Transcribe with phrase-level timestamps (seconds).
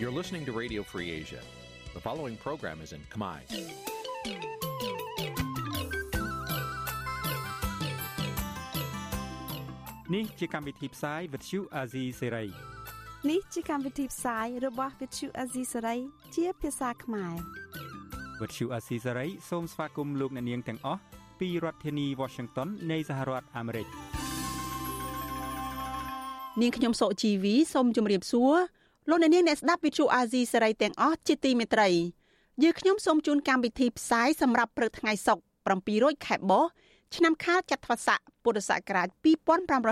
[0.00, 1.40] You're listening to Radio Free Asia.
[1.96, 3.38] The following program is in Khmer.
[10.14, 12.48] នេះជាកម្មវិធីផ្សាយ Vuthu Azizi Serai
[13.30, 15.98] នេះជាកម្មវិធីផ្សាយរបស់ Vuthu Azizi Serai
[16.34, 17.34] ជាភាសាខ្មែរ
[18.40, 21.00] Vuthu Azizi Serai សូមស្វាគមន៍លោកអ្នកនាងទាំងអស់
[21.40, 23.86] ពីរដ្ឋធានី Washington នៃសហរដ្ឋអាមេរិក
[26.60, 28.54] នាងខ្ញុំសុជីវីសូមជម្រាបសួរ
[29.09, 31.89] លោកអ្នកនាងអ្នកស្ដាប់ Vuthu Azizi Serai ទាំងអស់ជាទីមេត្រី
[32.63, 36.65] យើខ្ញុំសូមជូនកម្មវិធីផ្សាយសម្រាប់ព្រឹកថ្ងៃសុក្រ700ខែបោះ
[37.15, 39.07] ឆ្នាំខាលចត្វាស័កពុរសករាជ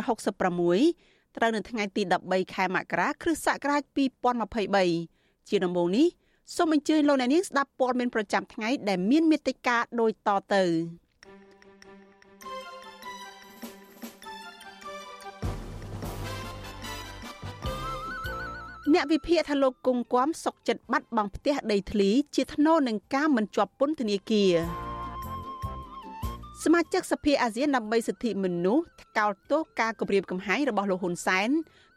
[0.02, 3.82] 2566ត្រូវនៅថ្ងៃទី13ខែមករាគ្រិស្តសករាជ
[4.66, 6.08] 2023ជាដំបូងនេះ
[6.56, 10.64] សូមអញ្ជើញលោកអ្នកនាងស្ដាប់ព័ត៌មានប្រចាំថ្ងៃដែលមានមេត្តាដូចតទៅ
[18.94, 24.54] អ្នកវិភាគថាលោកគង់គំសុកចិត្តបាត់បង់ផ្ទះដីធ្លីជាថ្នូរនឹងការមិនជាប់ពន្ធនាគារ
[26.64, 31.50] សមាជិកសភាអាស៊ានដើម្បីសិទ្ធិមនុស្សថ្កោលទោសការគម្រាមកំហែងរបស់លោកហ៊ុនសែន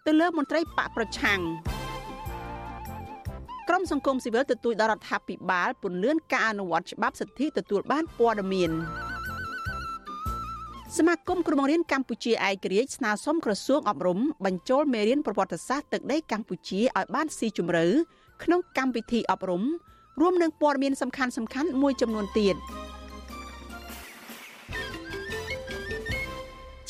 [0.06, 1.40] ទៅលើមន្ត្រីបកប្រឆាំង
[3.68, 8.70] ក្រមសង្គមស៊ីវិលទទូចដល់រដ្ឋាភិបាលពន្លឿនការអនុវត្តច្បាប់សិទ្ធិទទួលបានព័ត៌មាន
[10.98, 17.86] សមាគមគ្រូបង្រៀនកម្ពុជាឯករាជ្យស្នើសុំក្រសួងអប់រំបញ្ចូលមេរៀនប្រវត្តិសាស្ត្រទឹកដីកម្ពុជាឲ្យបានស៊ីជម្រៅ
[18.42, 19.62] ក្នុងកម្មវិធីអប់រំ
[20.20, 22.56] រួមនឹងព័ត៌មានសំខាន់ៗមួយចំនួនទៀត។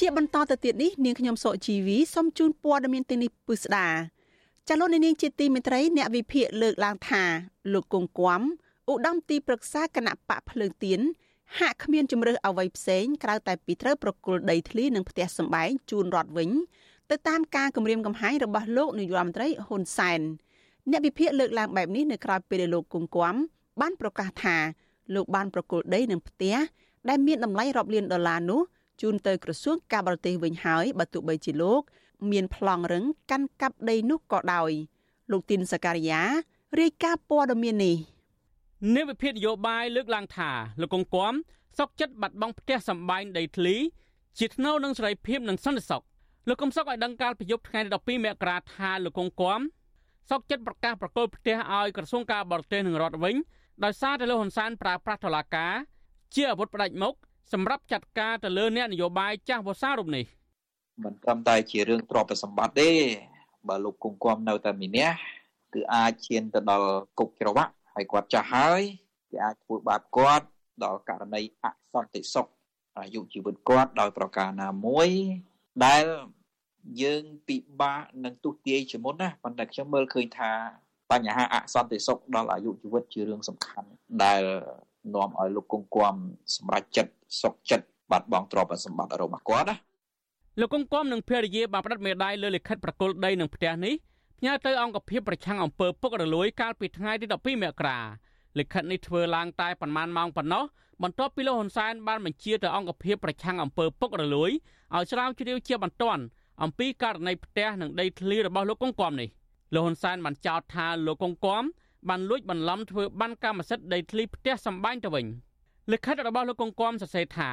[0.01, 3.89] ជាបន្តទៅទៀតនេះនាងខ្ញុំសុជីវីសូមជូនព័ត៌មានទីនេះពិស្ដា
[4.69, 7.23] ចលនានាងជាទីមេត្រីអ្នកវិភាគលើកឡើងថា
[7.73, 8.41] លោកគង់គំ
[8.91, 11.01] ឧត្តមទីប្រឹក្សាគណៈបកភ្លើងទៀន
[11.61, 16.51] ហាក់គ្មានជំរើសអ្វីផ្សេងក្រៅតែពីត្រូវប្រគល់ដីធ្លីនិងផ្ទះសម្បែងជូនរដ្ឋវិញ
[17.11, 20.21] ទៅតាមការគម្រាមកំហែងរបស់លោកនាយរដ្ឋមន្ត្រីហ៊ុនសែន
[20.91, 23.35] អ្នកវិភាគលើកឡើងបែបនេះនៅក្រៅពេលដែលលោកគង់គំ
[23.81, 24.57] បានប្រកាសថា
[25.15, 26.57] លោកបានប្រគល់ដីនិងផ្ទះ
[27.09, 28.61] ដែលមានតម្លៃរាប់លានដុល្លារនោះ
[29.03, 31.83] ជូនទៅក្រសួងការបរទេសវិញហើយបើទោះបីជាលោក
[32.31, 34.73] មានប្លង់រឹងកាន់កាប់ដីនោះក៏ដោយ
[35.31, 36.23] លោកទីនសការីយ៉ា
[36.81, 37.97] រាយការណ៍ព័ត៌មាននេះ
[38.95, 41.33] នាយវិភាគនយោបាយលើកឡើងថាលោកកុងគំ
[41.79, 43.77] សុកចិត្តបាត់បង់ផ្ទះសម្បែងដីធ្លី
[44.39, 46.03] ជាថ្នូវនឹងសេរីភាពនិងសន្តិសុខ
[46.49, 49.61] លោកកុំសុកឲ្យដឹងកាលពីយប់ថ្ងៃទី12មករាថាលោកកុងគំ
[50.31, 53.35] សុកចិត្តប្រកាសប្រកល់ផ្ទះឲ្យក្រសួងការបរទេសនឹងរដ្ឋវិញ
[53.85, 55.73] ដោយសារតែលោកហ៊ុនសែនប្រើប្រាស់តុលាការ
[56.35, 57.15] ជាអាវុធផ្ដាច់មុខ
[57.53, 60.25] សម្រាប់ចាត់ការទៅលើអ្នកនយោបាយចាស់វសារូបនេះ
[61.05, 62.91] មិនត្រឹមតែជារឿងទ្រព្យសម្បត្តិទេ
[63.69, 65.09] បើលោកគង់គំនៅតែមានះ
[65.75, 68.83] គឺអាចឈានទៅដល់គុកច្រវាក់ ហើយគាត់ចាស់ហើយ
[69.31, 70.47] គេអាចធ្វើបាបគាត់
[70.85, 72.47] ដល់ករណីអសន្តិសុខ
[72.99, 75.09] អាយុជីវិតគាត់ដោយប្រការណាមួយ
[75.85, 76.05] ដែល
[77.03, 80.51] យើងពិបាកនឹងទុទាយជាមុនណាប៉ុន្តែខ្ញុំមើលឃើញថា
[81.11, 83.89] បញ្ហាអសន្តិសុខដល់អាយុជីវិតជារឿងសំខាន់
[84.25, 84.43] ដែល
[85.15, 86.15] នាំឲ្យលោកគង់គំ
[86.57, 87.13] សម្រេចចិត្ត
[87.43, 89.77] សុកចិត្តបាត់បង់ទ្រព្យសម្បត្តិរបស់គាត់ណា
[90.61, 93.95] លោកគង់គំនិងភរិយាបានផ្តិតមេដាយលើលិខិតប្រគល់ដីនឹងផ្ទះនេះ
[94.39, 97.99] ផ្ញើទៅអង្គភាពប្រឆាំងអំពើពុករលួយកាលពីថ្ងៃទី12មករា
[98.59, 100.65] លិខិតនេះធ្វើឡើងតែប្រមាណម៉ោងប៉ុណ្ណោះ
[101.03, 104.51] បន្ទាប់ពីលោកហ៊ុនសែនបានបញ្ជាទៅអង្គភាពប្រឆាំងអំពើពុករលួយ
[104.95, 106.23] ឲ្យស្រាវជ្រាវជាបន្ទាន់
[106.63, 109.29] អំពីករណីផ្ទះនិងដីធ្លីរបស់លោកកុងគំនេះ
[109.75, 111.63] លោកហ៊ុនសែនបានចោទថាលោកកុងគំ
[112.09, 115.27] បានលួចបន្លំធ្វើបានកម្មសិទ្ធិដីធ្លីផ្ទះសម្បែងទៅវិញ
[115.93, 117.51] លិខិតរបស់លោកកុងគំសរសេរថា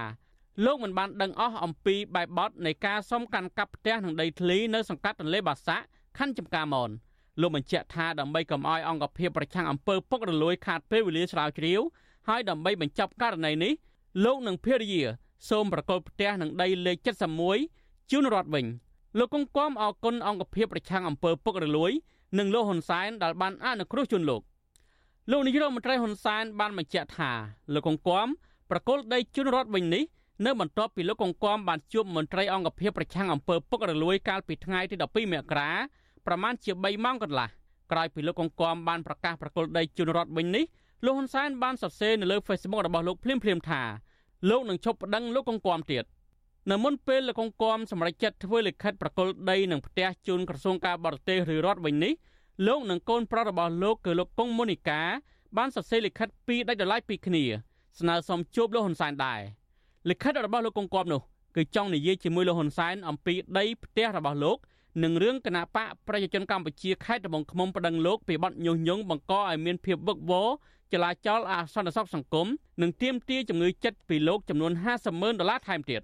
[0.66, 5.86] លោកមិនបានដឹងអស់អំពីបែបបទនៃការសុំកាន់កាប់ផ្ទះនិងដីធ្លីនៅសង្កាត់ទន្លេបាសាក់
[6.18, 6.90] ខណ្ឌចំការមន
[7.42, 11.82] លោកបញ្ជាក់ថាដើម្បីកុំឲ្យអង្គភាពប្រឆាំងអំពើពុករលួយខាតពេលវេលាស្រាវជ្រាវ
[12.28, 13.74] ហើយដើម្បីបញ្ចប់ករណីនេះ
[14.26, 15.04] លោកនិងភរិយា
[15.50, 16.98] សូមប្រកល់ផ្ទះនិងដីលេខ
[17.54, 18.66] 71ជូនរដ្ឋវិញ
[19.18, 21.92] លោកកុងគំអគុណអង្គភាពប្រឆាំងអំពើពុករលួយ
[22.38, 24.42] និងលោកហ៊ុនសែនដែលបានអនុគ្រោះជូនលោក
[25.32, 27.32] លោកនាយរដ្ឋមន្ត្រីហ៊ុនសែនបានបញ្ជាក់ថា
[27.74, 28.28] លោកកុងគំ
[28.72, 30.04] ប្រកុលដីជូនរដ្ឋវិញនេះ
[30.46, 35.72] នៅបន្ទាប់ពីលោកកុងគំបានជួបមន្ត្រីអង្គភាពប្រឆាំងអំពើពុករលួយកាលពីថ្ងៃទី12មករា
[36.28, 37.48] ប្រមាណជា3ម៉ោងកន្លះ
[37.92, 40.66] ក្រោយពីលោកកុងគំបានប្រកាសប្រកុលដីជូនរដ្ឋវិញនេះ
[41.06, 43.82] លោកហ៊ុនសែនបានសរសេរនៅលើ Facebook របស់លោកភ្លាមៗថា
[44.50, 46.04] លោកនឹងឈប់ប្តឹងលោកកុងគំទៀត
[46.72, 52.14] នៅមុនពេលលោកកុងគំសម្រេចចិត្តធ្វើលិខិតប្រកុលដីនឹងផ្ទះជូនក្រសួងការបរទេសឬរដ្ឋវិញនេះ
[52.68, 55.02] លោកនិងកូនប្រុសរបស់លោកគឺលោកកុងមូនីកា
[55.58, 57.44] បានសរសេរលិខិតពីរដាច់ដោយឡែកពីគ្នា
[58.00, 59.42] ស្នើសុំជួបលោកហ៊ុនសែនដែរ
[60.10, 61.22] លិខិតរបស់លោកកុងគំនោះ
[61.56, 64.58] គឺចង់និយាយជាមួយលោកហ៊ុនសែនអំពីដីផ្ទះរបស់លោក
[65.04, 70.50] និងរឿងគណៈបកប្រជាជនកម្ពុជាខេត្តត្បូងឃ្មុំប្តឹងលោកពីបទញុះញង់បង្កឲ្យមានភាពវឹកវរ
[70.94, 72.48] ចលាចលអសន្តិសុខសង្គម
[72.82, 76.02] និងទាមទារជំងឺចិត្តពីលោកចំនួន50ម៉ឺនដុល្លារថែមទៀត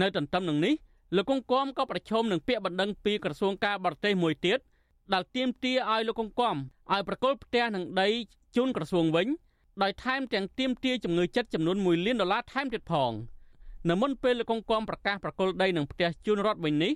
[0.00, 0.74] នៅទន្ទឹមនឹងនេះ
[1.16, 4.58] លោកកុងគំក៏ប្រឈមនឹងពាក្យបណ្ដឹងពីក្រសួងការបរទេសមួយទៀត
[5.12, 6.56] ដែលទាមទារឲ្យលោកកុងគំ
[6.92, 8.08] ឲ្យប្រកល់ផ្ទះនិងដី
[8.56, 9.26] ជូនក្រសួងវិញ
[9.82, 13.12] ដោយថែមទាំងទាមទារជំងឺចិត្តចំនួន1លានដុល្លារថែមទៀតផង
[13.88, 16.92] នៅមុនពេលលោកកុងគំប្រកាសប្រកល់ដីនិងផ្ទះជូនរដ្ឋវិញនេះ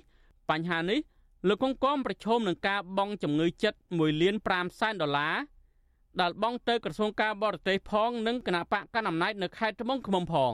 [0.49, 0.99] បញ្ហានេះ
[1.47, 5.35] លោកកុងគំប្រឈមនឹងការបង់ជំងឺចិត្ត1លាន5សែនដុល្លារ
[6.21, 10.53] ដែលបង់ទៅក្រសួងការបរទេសផងនិងគណៈបកកណ្ដាលអំណាចនៅខេត្តត្បូងឃ្មុំផង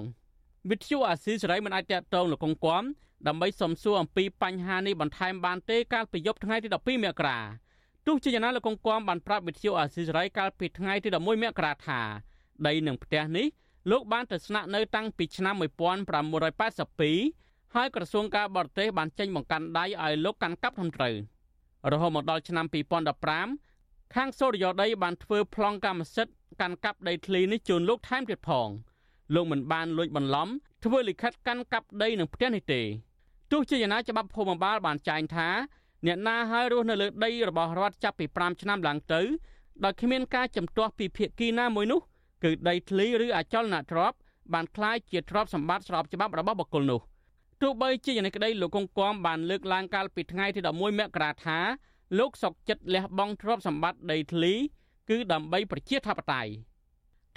[0.70, 2.84] វិទ្យុអាស៊ីសេរីមិនអាចតតងលោកកុងគំ
[3.28, 7.40] ដើម្បីសំសួរអំពីបញ្ហានេះបន្ថែមបានទេកាលពីយប់ថ្ងៃទី12មករា
[8.08, 12.02] ទោះជាយ៉ាងណាលោកកុងគំបានប្រាប់វិទ្យុអាស៊ីសេរីកាលពីថ្ងៃទី11មករាថា
[12.68, 13.48] ដីនឹងផ្ទះនេះ
[13.92, 21.15] លោកបានទៅស្នាក់នៅតាំងពីឆ្នាំ1982 ហើយក្រសួងការបរទេសបានចេញបង្កាន់ដៃឲ្យលោកកាន់កាប់ត្រឹមត្រូវ
[21.93, 22.67] រហូតមកដល់ឆ្នាំ
[23.41, 28.69] 2015ខាងសូរិយោដីបានធ្វើប្លង់កម្មសិទ្ធិកាន់កាប់ដីធ្លីនេះជូនលោកថែមទៀតផង
[29.35, 30.49] លោកមិនបានលួចបន្លំ
[30.85, 32.81] ធ្វើលិខិតកាន់កាប់ដីនឹងផ្ទះនេះទេ
[33.53, 35.49] ទោះជាយ៉ាងណាច្បាប់ភូមិបាលបានចែងថា
[36.07, 39.21] អ្នកណាហើយរស់នៅលើដីរបស់រដ្ឋចាប់ពី5ឆ្នាំឡើងទៅ
[39.85, 42.01] ដោយគ្មានការចំទាស់ពីភាគីណាមួយនោះ
[42.45, 44.19] គឺដីធ្លីឬអចលនទ្រព្យ
[44.53, 47.01] បានคล้ายជាទ្រព្យសម្បត្តិស្របច្បាប់របស់បុគ្គលនោះ
[47.62, 51.60] ទោះបីជាយ៉ាងនេះក្តីលោកកុងគំបានលើកឡើងកាលពីថ្ងៃទី11មករាថា
[52.20, 54.54] លោកសុកចិត្តលះបង់ទ្រព្យសម្បត្តិដីធ្លី
[55.10, 56.52] គឺដើម្បីប្រជាធិបតេយ្យ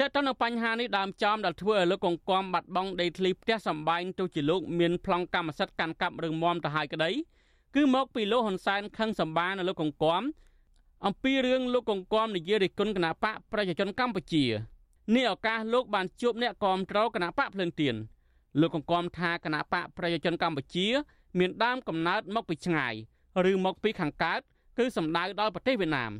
[0.00, 7.10] តើតើនៅបញ្ហានេះដើមចំដែលធ្វើឲ្យលោកកុងគំបាត់បង់ដីធ្លីផ្ទះសម្បែងទោះជាលោកមានប្លង់កម្មសិទ្ធិកាន់កាប់រឹងមាំទៅហើយក្តី
[7.74, 10.22] គឺមកពីលោកហ៊ុនសែនខឹងសម្បានៅលោកកុងគំ
[11.06, 14.44] អំពីរឿងលោកកុងគំនិយាយរិះគន់គណៈបកប្រជាជនកម្ពុជា
[15.14, 17.96] នេះឱកាសលោកបានជួបអ្នកគាំទ្រគណៈបកភ្លើងទៀន
[18.60, 20.86] លោកកង្កមថាគណៈបកប្រជាជនកម្ពុជា
[21.38, 22.94] មានដើមកំណើតមកពីឆ្ងាយ
[23.50, 24.40] ឬមកពីខាងកើត
[24.78, 26.12] គឺសំដៅដល់ប្រទេសវៀតណាម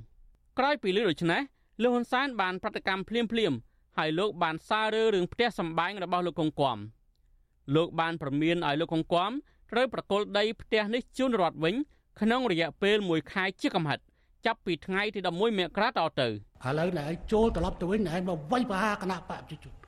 [0.58, 1.42] ក្រោយពីលើដូច្នេះ
[1.82, 3.52] លោកហ៊ុនសែនបានប្រតិកម្មភ្លាមភ្លាម
[3.98, 6.78] ហើយលោកបានសាររើរឿងផ្ទះសម្បែងរបស់លោកកុងគំ
[7.74, 9.30] លោកបានប្រមានឲ្យលោកកុងគំ
[9.72, 11.74] ត្រូវប្រគល់ដីផ្ទះនេះជូនរដ្ឋវិញ
[12.20, 13.98] ក្នុងរយៈពេល1ខែជាកំហិត
[14.46, 16.30] ចាប់ពីថ្ងៃទី11មករាតទៅឥ
[16.78, 19.83] ឡូវណែឯងចូលត្រឡប់ទៅវិញណែឯងមកវាយប្រហារគណៈបព្វជិជន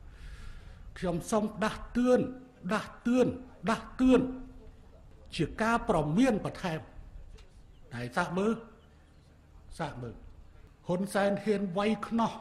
[0.99, 2.21] ខ្ញុំសូមដាស់តឿន
[2.73, 3.27] ដាស់តឿន
[3.71, 4.21] ដាស់តឿន
[5.37, 6.81] ជាការប្រមានបន្ថែម
[7.95, 8.53] តែសាក់មើល
[9.79, 10.15] សាក់មើល
[10.87, 12.33] ហ៊ុនសែនហ៊ានវាយខ្នោះ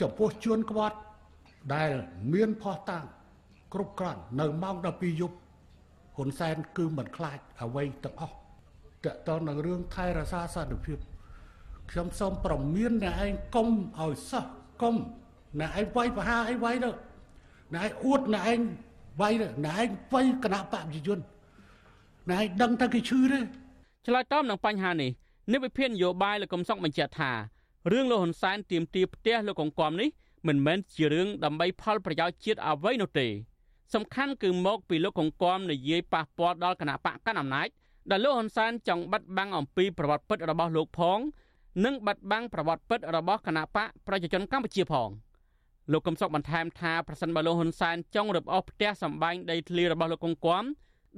[0.00, 0.96] ចំពោះជួនក្បត់
[1.74, 1.90] ដែល
[2.32, 3.04] មានផោះតាំង
[3.74, 5.36] គ្រប់គ្រាន់នៅម៉ោង12យប់
[6.16, 8.36] ហ៊ុនសែនគឺមិនខ្លាចអ្វីទាំងអស់
[9.04, 10.98] តើតើនឹងរឿងថែរក្សាសន្តិភាព
[11.90, 13.68] ខ្ញុំសូមប្រមានអ្នកឯងកុំ
[13.98, 14.46] ឲ្យសោះ
[14.82, 14.94] កុំ
[15.60, 16.90] អ្នកឯងវាយប្រហារអីវាយទៅ
[17.74, 18.60] អ្នកឯងអួតអ្នកឯង
[19.20, 21.18] វាយទៅអ្នកឯងវាយគណៈបព្វជិជន
[22.30, 23.38] អ្នកឯងដឹងថាគេឈឺទេ
[24.06, 25.10] ឆ្លើយតបនឹងបញ្ហានេះ
[25.52, 27.32] និវិភាននយោបាយលោកកំសុកបញ្ជាក់ថា
[27.92, 30.08] រឿងលោកហ៊ុនសែនទៀមទាផ្ទះលោកកងគំនេះ
[30.46, 33.26] មិនមែនជារឿងដើម្បីផលប្រយោជន៍ជាតិអ្វីនោះទេ
[33.94, 37.68] សំខាន់គឺមកពីលោកកងគំនិយាយប៉ះពាល់ដល់គណៈបកកណ្ដាលអំណាច
[38.10, 41.18] ដែលលោកហ៊ុនសែនចង់បិទបាំងអំពីប្រវត្តិពិតរបស់លោកផង
[41.84, 45.08] និងបាត់បង់ប្រវត្តិពិតរបស់គណៈបកប្រជាជនកម្ពុជាផង
[45.92, 50.64] លោកកំសុកបន្ថែមថាប្រសិនបើលោកហ៊ុនសែនចង់រឹបអូសផ្ទះសម្បែងដីធ្លីរបស់លោកកុងគំ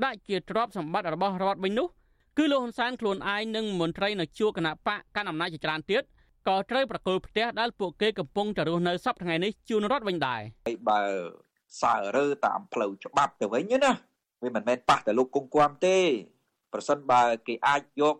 [0.05, 1.88] ដាក់ជាទ្រព្យសម្បត្តិរបស់រដ្ឋវិញនោះ
[2.38, 6.03] គឺលោកហ៊ុនសែនខ្លួនឯងនិងមន្ត្រីនៅជួរគណៈបកកាន់អំណាចជាច្រើនទៀត
[6.49, 10.41] ក៏ត្រូវប្រកល់ផ្ទះដែលពួកគេកំពុងតែរស់នៅសពថ្ងៃនេះជូនរដ្ឋវិញដែរ
[10.88, 11.03] បើ
[11.82, 13.93] សើរើតាមផ្លូវច្បាប់ទៅវិញណា
[14.43, 15.98] វាមិនមែនប៉ះតែលោកគង់គំទេ
[16.72, 18.17] ប្រសិនបើគេអាចយក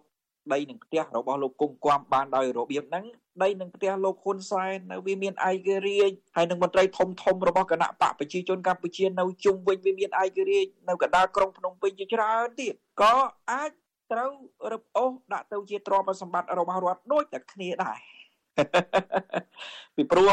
[0.52, 3.05] ដីនឹងផ្ទះរបស់លោកគង់គំបានដោយរបៀបហ្នឹង
[3.43, 13.14] ដីនឹងផ្ទះលោកហ៊ុនសែននៅវាមានឯករាជ្យហើយនឹងមន្ត្រីធំធំរបស់គណៈបកប្រជាជនកម្ពុជានៅជុំវិញវាមានឯករាជ្យនៅកណ្ដាលក្រុងភ្នំពេញជាច្រើនទៀតក៏
[13.50, 13.71] អាច
[14.12, 14.31] ត្រូវ
[14.73, 17.99] រឹបអូសដាក់ទៅជាទ្រព្យសម្បត្តិរបស់រដ្ឋដូចតែគ្នាដែរ
[19.97, 20.31] ពីព្រោះ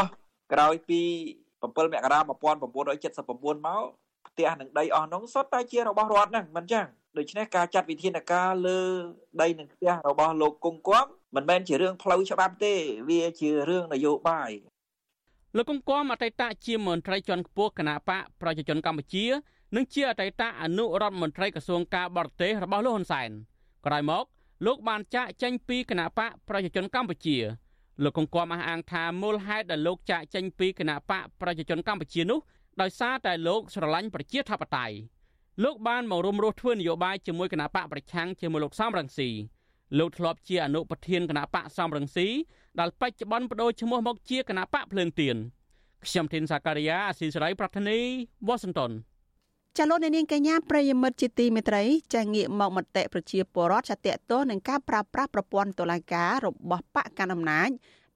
[0.52, 1.00] ក្រោយពី
[1.40, 1.78] 7មក
[2.12, 3.84] រា1979មក
[4.28, 6.86] ផ្ទះនឹងដីអស់នោះសុទ្ធតែជារបស់រដ្ឋហ្នឹងមិនចឹង
[7.18, 8.80] ដូច្នេះការចាត់វិធានការលើ
[9.40, 11.04] ដីនឹងផ្ទះរបស់លោកគង់គំ
[11.34, 12.74] មិនមែនជារឿងផ្លូវច្បាប់ទេ
[13.08, 14.50] វាជារឿងនយោបាយ
[15.56, 19.24] លោកគង់គំអតីតជាមន្ត្រីជាន់ខ្ពស់គណៈបកប្រជាជនកម្ពុជា
[19.76, 23.30] និងជាអតីតអនុរដ្ឋមន្ត្រីក្រសួងការបរទេសរបស់លោកហ៊ុនសែន
[23.86, 24.24] ក្រោយមក
[24.66, 27.36] លោកបានចាកចេញពីគណៈបកប្រជាជនកម្ពុជា
[28.02, 32.40] លោកកង្កមអះអាងថាមូលហេតុដែលលោកចាកចេញពីគណៈបកប្រជាជនកម្ពុជានោះ
[32.80, 34.96] ដោយសារតែលោកស្រឡាញ់ប្រជាធិបតេយ្យ
[35.64, 39.28] លោកបានមករួមរស់ធ្វើនយោបាយជាមួយគណៈបកប្រឆាំងជាមួយលោកសំរងស៊ី
[39.98, 42.28] លោកធ្លាប់ជាអនុប្រធានគណៈបកសំរងស៊ី
[42.80, 45.36] ដែលបច្ចុប្បន្នបដូរឈ្មោះមកជាគណៈបកភ្លើងទៀន
[46.04, 47.98] ខ្ញុំធីនសាការីយ៉ាអស៊ីសេរីប្រធានី
[48.46, 48.92] វ៉ាស៊ីនតោន
[49.78, 51.82] ចលនានាងកញ្ញាប្រិយមិត្តជាទីមេត្រី
[52.14, 57.70] ចាងាកមកមតិប្រជាពលរដ្ឋចាតតទៅនឹងការប្រើប្រាស់ប្រព័ន្ធតុលាការរបស់បកកណ្ដាលអំណាច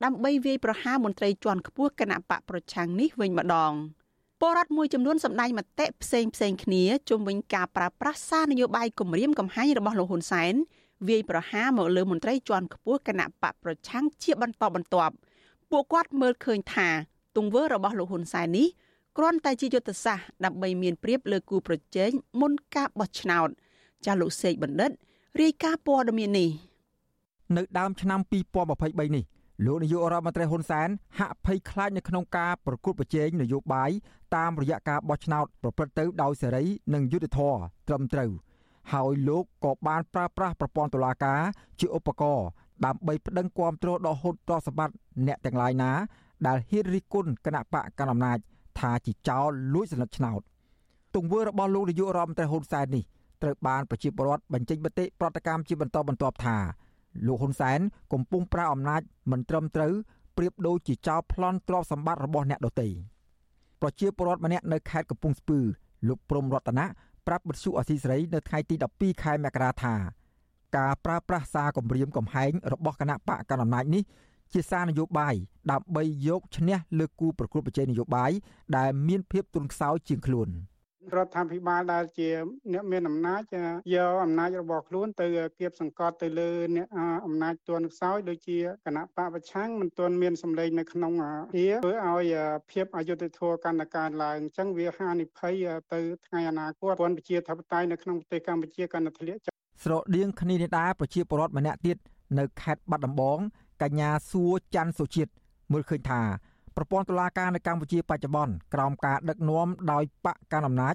[0.04, 3.73] ដើម្បីវាយប្រហារមន្ត្រីជាន់ខ្ពស់គណៈបកប្រឆាំងនេះវិញម្ដង។
[4.40, 10.54] ពលរដ្ឋមួយចំនួនសម្ដែងមតិផ្សេងផ្សេងគ្នាជុំវិញការប្រើប្រាស់សារនយោបាយគម្រាមកំហែងរបស់លោកហ៊ុនសែន
[11.09, 15.14] វាយប្រហារមកលើមន្ត្រីជាន់ខ្ពស់គណៈបកប្រឆាំងជាបន្តបន្ទាប់
[15.70, 16.88] ពួកគាត់មើលឃើញថា
[17.37, 18.66] ទង្វើរបស់លោកហ៊ុនសែននេះ
[19.18, 23.49] គ្រាន់តែជាយុទ្ធសាស្ត្រដើម្បីមានព្រៀបលើគូប្រជែងមុនការបោះឆ្នោត
[24.04, 24.90] ចាស់លោកសេកបណ្ឌិត
[25.42, 26.50] រាយការណ៍ព័ត៌មាននេះ
[27.56, 28.20] នៅដើមឆ្នាំ
[28.68, 29.25] 2023នេះ
[29.67, 30.88] លោកនាយករដ្ឋមន្ត្រីហ៊ុនសែន
[31.19, 33.90] ហាក់ភ័យខ្លាចនៅក្នុងការប្រគល់ប្រជែងនយោបាយ
[34.37, 36.64] តាមរយៈការបោះឆ្នោតប្រព្រឹត្តទៅដោយសេរី
[36.95, 38.31] និងយុត្តិធម៌ត្រឹមត្រូវ
[38.93, 41.40] ហើយលោកក៏បានប្រើប្រាស់ប្រព័ន្ធតុលាការ
[41.81, 42.47] ជាឧបករណ៍
[42.85, 45.90] ដើម្បីប្តឹងគាំទ្រដល់ហូតទ្រព្យសម្បត្តិអ្នកទាំងឡាយណា
[46.47, 48.38] ដែលហ៊ានរិះគន់គណៈបកកណ្ដាលអំណាច
[48.79, 50.40] ថាជាចោរលួចសន្លឹកឆ្នោត
[51.14, 53.05] ទង្វើរបស់លោកនាយករដ្ឋមន្ត្រីហ៊ុនសែននេះ
[53.43, 56.57] ត្រូវបានប្រជាពលរដ្ឋបញ្ចេញមតិប្រតិកម្មជាបន្តបន្ទាប់ថា
[57.26, 57.81] លោកហ៊ុនសែន
[58.12, 59.93] កំពុងប្រើអំណាចមិនត្រឹមត្រូវ
[60.37, 62.88] ប្រៀបដូចជាចោរប្លន់ទ្រព្យសម្បត្តិរបស់អ្នកដទៃ
[63.81, 65.59] ប្រជាពលរដ្ឋម្នាក់នៅខេត្តកំពង់ស្ពឺ
[66.09, 66.87] លោកព្រំរតនៈ
[67.26, 69.95] ប្រាប់បទសុអសីសេរីនៅថ្ងៃទី12ខែមករាថា
[70.76, 74.02] ការប្រើប្រាស់សារគម្រាមកំហែងរបស់គណៈបកកណ្ដាលអំណាចនេះ
[74.52, 75.35] ជាសារនយោបាយ
[75.71, 78.31] ដើម្បីយកឈ្នះលើគូប្រកួតប្រជែងនយោបាយ
[78.76, 80.49] ដែលមានភាពទន់ខ្សោយជាងខ្លួន
[81.17, 82.29] រដ្ឋាភិបាលដែលជា
[82.73, 83.40] អ្នកមានអំណាច
[83.95, 85.26] យកអំណាចរបស់ខ្លួនទៅ
[85.59, 86.87] គៀបសង្កត់ទៅលើអ្នក
[87.26, 92.35] អំណាចទន់ខ្សោយដូចជាគណៈបពប្រឆាំងមិនទាន់មានសម្លេងនៅក្នុងវាធ្វើឲ្យ
[92.71, 95.55] ភាពអយុត្តិធម៌កាន់តែកើនឡើងអញ្ចឹងវាហានិភ័យ
[95.93, 99.40] ទៅថ្ងៃអនាគតពលប្រជាធិបតេយ្យនៅក្នុងប្រទេសកម្ពុជាកាន់តែធ្លាក់
[99.85, 101.97] ស្រដៀងគ្នានេះដែរប្រជាពលរដ្ឋម្នាក់ទៀត
[102.38, 103.38] នៅខេត្តបាត់ដំបង
[103.83, 105.31] កញ្ញាសួរច័ន្ទសុជាតិ
[105.73, 106.21] មើលឃើញថា
[106.76, 110.94] ប្រព័ន្ធតុលាការនៅកម្ពុជាបច្ចុប្បន្នក្រោមការដឹកនាំដោយបកកណ្ដាលអំណាច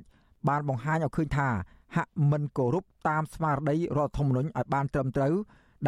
[0.50, 1.50] បានបង្ហាញឲ្យឃើញថា
[1.96, 5.34] ហាក់មិនគោរពតាមស្មារតីរដ្ឋធម្មនុញ្ញឲ្យបានត្រឹមត្រូវ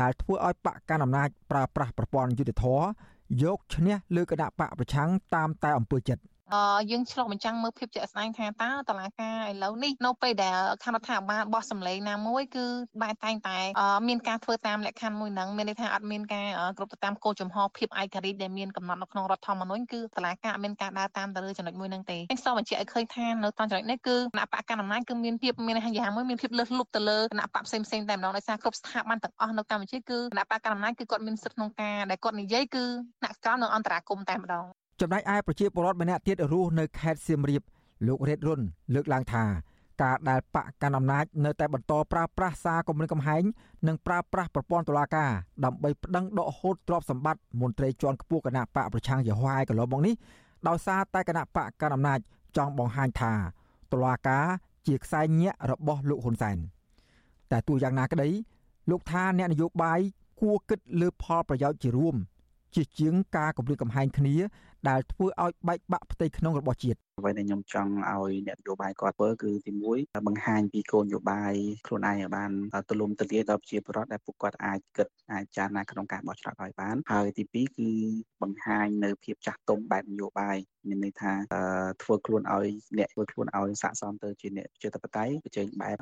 [0.02, 2.66] ដែលធ្វើឲ្យបកកណ្ដាលអំណាចប្រើប្រាស់ប្រព័ន្ធយុតិធធ
[3.44, 6.22] យកឈ្នះលើគណៈបកប្រឆាំងតាមតែអំពើចិត្ត
[6.92, 12.66] យើងឆ្លុះបញ្ចាំងមើលភាពជាក់ស្ដែងថាតើតឡាការឥឡូវនេះនៅពេលដែលគណៈរដ្ឋាភិបាលបោះសម្លេងណាមួយគឺ
[13.02, 13.58] បែរតែងតែ
[14.08, 32.84] មានការធ្វើតាមលក្ខខណ្ឌមួយហ្នឹងមានន័យថាអត់មានការគ្រប់ទៅតាមគោលចំហភាពឯករាជ្យដែលមានកំណត់នៅក្នុងរដ្ឋធម្មនុញ្ញគឺតឡាការអត់មានការដើរតាមទៅលើចំណុចមួយហ្នឹងទេខ្ញុំសូមបញ្ជាក់ឲ្យឃើញថានៅតាមចំណុចនេះគឺគណៈបកកណ្ដាលអំណាចគឺមានភាពមានយ៉ាងមួយមានភាពលើសលប់ទៅលើគណៈបកផ្សេងផ្សេងតែម្ដងដោយសារគ្រប់ស្ថាប័នទាំងអស់នៅកម្ពុជាគឺគណៈបកកណ្ដាលអំណាចគឺគាត់មានសិទ្ធិក្នុងការដែលគាត់និយាយគឺ
[33.20, 34.66] ថ្នាក់ក្រោមនិងអន្តរាគមតែម្ដង
[35.02, 37.62] ចំណែកឯប្រជាពលរដ្ឋម្នាក់ទៀតរស់នៅខេត្តសៀមរាប
[38.08, 38.62] លោករ៉េតរុន
[38.94, 39.44] លើកឡើងថា
[40.04, 43.44] ការដែលបកកាន់អំណាចនៅតែបន្តប្រើប្រាស់សារគម្រិតកំហែង
[43.88, 45.32] និងប្រើប្រាស់ប្រព័ន្ធតុលាការ
[45.66, 50.16] ដើម្បីប្តឹងដកហូតទ្រព្យសម្បត្តិមន្ត្រីជាន់ខ្ពស់គណៈបកប្រឆាំងយហោហើយកន្លងមកនេះ
[50.68, 52.20] ដោយសារតែគណៈបកកាន់អំណាច
[52.58, 53.34] ចង់បង្ហាញថា
[53.92, 54.46] តុលាការ
[54.88, 56.58] ជាខ្សែញាក់របស់លោកហ៊ុនសែន
[57.52, 58.30] តែទោះយ៉ាងណាក្តី
[58.90, 60.00] លោកថាអ្នកនយោបាយ
[60.42, 62.16] គួរគិតលើផលប្រយោជន៍ជារួម
[62.76, 64.36] ជាជាងការគម្រាមកំហែងគ្នា
[64.90, 71.55] ដែលធ្វើឲ្យបែកបាក់ផ្ទៃក្នុងរបស់ជាតិ អ្វីដែលខ្ញុំចង់ឲ្យអ្នកនយោបាយគាត់ធ្វើគឺទី1បង្ហាញពីគោលនយោបាយ
[71.87, 72.51] ខ្លួនឯងឲ្យបាន
[72.89, 77.91] ទូលំទូលាយដល់ប្រជាពលរដ្ឋដែលពួកគាត់អាចគិតអាចចារណាក្នុងការបោះឆ្នោតឲ្យបានហើយទី2គឺ
[78.43, 80.57] បង្ហាញនៅភាពចាស់ទុំបែបនយោបាយ
[80.89, 81.33] មានន័យថា
[82.03, 85.97] ធ្វើខ្លួនឲ្យអ្នកធ្វើខ្លួនឲ្យស័ក្តិសមទៅជាអ្នកជាតបតៃប្រជែងបែប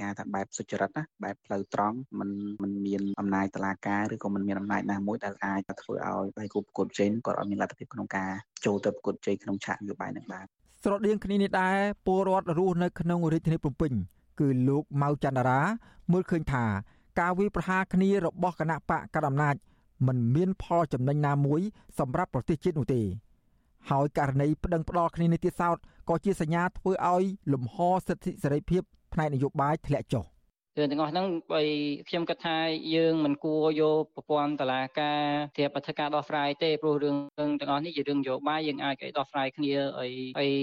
[0.00, 2.30] គេថាបែបសុចរិតណាបែបផ្លូវត្រង់มัน
[2.62, 8.30] มันមានអំណាចតឡាការឬក៏มันមានអំណាចណាមួយដែលអាចធ្វើឲ្យដៃគូប្រកួតប្រជែងគាត់អត់មានលទ្ធភាពក្នុងការ
[8.64, 10.46] ចូលទៅប្រកួតប្រជែងក្នុងឆាកនយោបាយនឹងបាន
[10.83, 13.91] ស្រដៀងគ្នានេះដែរពលរដ្ឋរស់នៅក្នុងរាជធានីភ្នំពេញ
[14.39, 15.59] គឺលោកម៉ៅច័ន្ទរា
[16.11, 16.65] មើលឃើញថា
[17.19, 19.55] ការវាយប្រហារគ្នារបស់គណៈបកកណ្ដាលអំណាច
[20.07, 21.61] មិនមានផលចំណេញណាមួយ
[21.99, 23.01] សម្រាប់ប្រទេសជាតិនោះទេ
[23.89, 25.77] ហើយករណីប្តឹងផ្ដាល់គ្នានេះទៀតសោត
[26.09, 27.75] ក៏ជាសញ្ញាធ្វើឲ្យលំហ
[28.07, 28.81] សិទ្ធិសេរីភាព
[29.13, 30.25] ផ្នែកនយោបាយធ្លាក់ចុះ
[30.79, 31.61] រឿងទាំងអស់ហ្នឹងបើ
[32.09, 32.57] ខ្ញុំគិតថា
[32.95, 35.21] យើងមិនគួរយកប្រព័ន្ធតឡាការ
[35.57, 37.15] ជាបទការដោះស្រាយទេព្រោះរឿង
[37.61, 40.53] ទាំងអស់នេះជារឿងនយោបាយយើងអាចឲ្យដោះស្រាយគ្នាឲ្យឲ្យ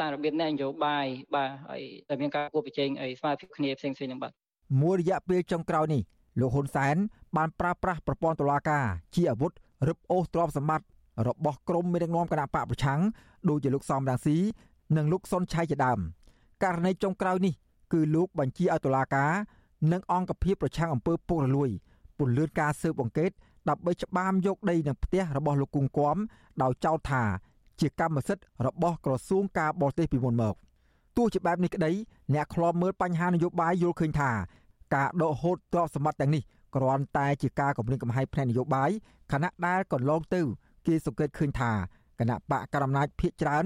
[0.00, 4.32] តាមរបៀបនេះនយោបាយបាទហើយតែមានការគួរប្រជែងឲ្យស្មើភាពគ្នាផ្សេងៗហ្នឹងបាទ
[4.82, 6.02] មួយរយៈពេលចុងក្រោយនេះ
[6.40, 6.96] លោកហ៊ុនសែន
[7.36, 9.52] បានប្រើប្រាស់ប្រព័ន្ធតុលាការជាអាវុធ
[9.88, 10.86] រឹបអូសទ្រព្យសម្បត្តិ
[11.28, 13.00] របស់ក្រមមេដឹកនាំគណៈបកប្រឆាំង
[13.48, 14.36] ដូចជាលោកសំរាំងស៊ី
[14.96, 15.98] និងលោកសុនឆៃជាដើម
[16.64, 17.54] ករណីចុងក្រោយនេះ
[17.92, 19.32] គឺលោកបញ្ជាឲ្យតុលាការ
[19.92, 21.70] និងអង្គភាពប្រឆាំងអំពើពុករលួយ
[22.18, 23.30] ពន្លឿនការស៊ើបអង្កេត
[23.68, 26.16] ដើម្បីច្បាមយកដីនឹងផ្ទះរបស់លោកគង់គំ
[26.62, 27.22] ដោយចោទថា
[27.80, 30.54] ជាកម្មសិទ្ធិរបស់ក្រសួងការបរទេសពីមុនមក
[31.16, 31.92] ទោះជាបែបនេះក្តី
[32.34, 34.30] អ្នកខ្លោមមើលបញ្ហានយោបាយយល់ឃើញថា
[34.94, 36.42] ការដកហូតទ្រព្យសម្បត្តិទាំងនេះ
[36.76, 38.90] គ្រាន់តែជាការគម្រាមកំហែងផ្នែកនយោបាយ
[39.32, 40.40] ខណៈដែលកន្លងទៅ
[40.86, 41.72] គេសង្កេតឃើញថា
[42.18, 43.64] គណៈបកកណ្ដាលអំណាចភៀកច្រើន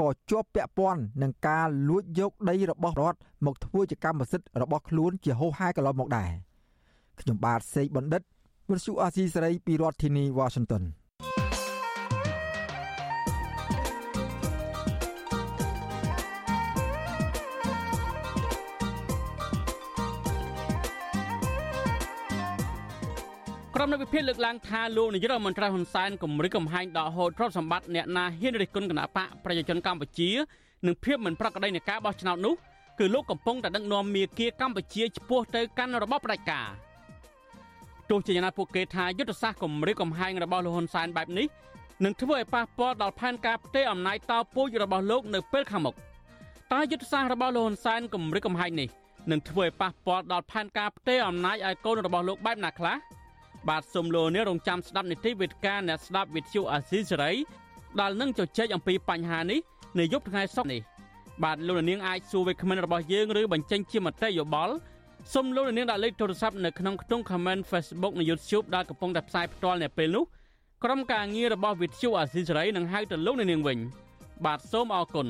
[0.00, 6.30] ក៏ជាប់ពាក់ព័ន្ធនឹងការលួចយកដីរបស់រដ្ឋមកធ្វើជាកម្មសិទ្ធិរបស់ខ្លួនជាហោហែកន្លងមកដែរ
[7.20, 8.22] ខ្ញុំបាទសេកបណ្ឌិត
[8.70, 10.82] វិទ្យុអាស៊ីសេរីពីរដ្ឋធានី Washington
[23.78, 30.30] ក្រុមនៃវិភាគលើកឡើងថាលោកនាយករដ្ឋមន្ត្រីហ៊ុនសែនគម្រិះកំហែងដកហូតទ្រព្យសម្បត្តិអ្នកណាហ៊ានរិះគន់គណៈបកប្រជាជនកម្ពុជា
[30.86, 32.54] និងភាពមិនប្រក្រតីនៃការបោះឆ្នោតនោះ
[32.98, 36.66] គឺលោកកំពុងតែដឹកនាំមាគ៌ាកម្ពុជាឆ្ពោះទៅកាន់របបផ្ដាច់ការ
[38.10, 41.46] ទោះជាយ៉ាងណាពួកគេថាយុទ្ធសាស្ត្រគម្រិះកំហែងរបស់លោកហ៊ុនសែនបែបនេះ
[42.04, 45.94] នឹងធ្វើឲ្យប៉ះពាល់ដល់ផែនការផ្ទេរអំណាចតពូជរបស់លោកនៅពេលខាងមុខ
[46.72, 48.88] តើយុទ្ធសាស្ត្ររបស់លោកហ៊ុនសែនគម្រិះកំហែងនេះ
[49.30, 52.96] នឹងធ្វើឲ្យប៉ះពាល់ដល់ផែនការផ្ទេរអំណាចឲ្យកូនរបស់លោកបែបណាខ្លះ
[53.68, 57.32] បាទសូមលោកនេះរងចាំស្ដាប់នីតិវិទ្យាអ្នកស្ដាប់វិទ្យុអាស៊ីសេរី
[58.00, 59.60] ដែលនឹងជជែកអំពីបញ្ហានេះ
[59.98, 60.80] នៅយប់ថ្ងៃសុក្រនេះ
[61.44, 64.74] បាទលោកនាងអាចសួរវាគ្មិនរបស់យើងឬបញ្ចេញជាមតិយោបល់
[65.34, 70.24] សូមលោកនាងដាក់លេខទូរស័ព្ទនៅក្នុងខ្ទង់ comment Facebook និង YouTube ដែលកំពុងតែផ្សាយផ្ទាល់នៅពេលនោះ
[70.84, 73.78] ក្រុមការងាររបស់វិទ្យុអាស៊ីសេរីនឹងហៅទៅលោកនាងវិញ
[74.44, 75.26] បាទសូមអរគុណ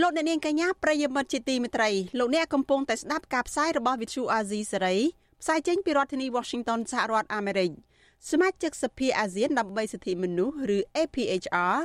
[0.00, 4.96] លោកអ្នកនាងកញ្ញាប្រិយមិត្តជាទីមេត្រីលោកអ្នកកំពុងតែស្ដាប់ការផ្សាយរបស់ Vithu Azizi សេរី
[5.42, 7.70] ផ្សាយចេញពីរដ្ឋធានី Washington សហរដ្ឋអាមេរិក
[8.30, 11.76] សមាជិកសភាអាស៊ានដើម្បីសិទ្ធិមនុស្សឬ APHR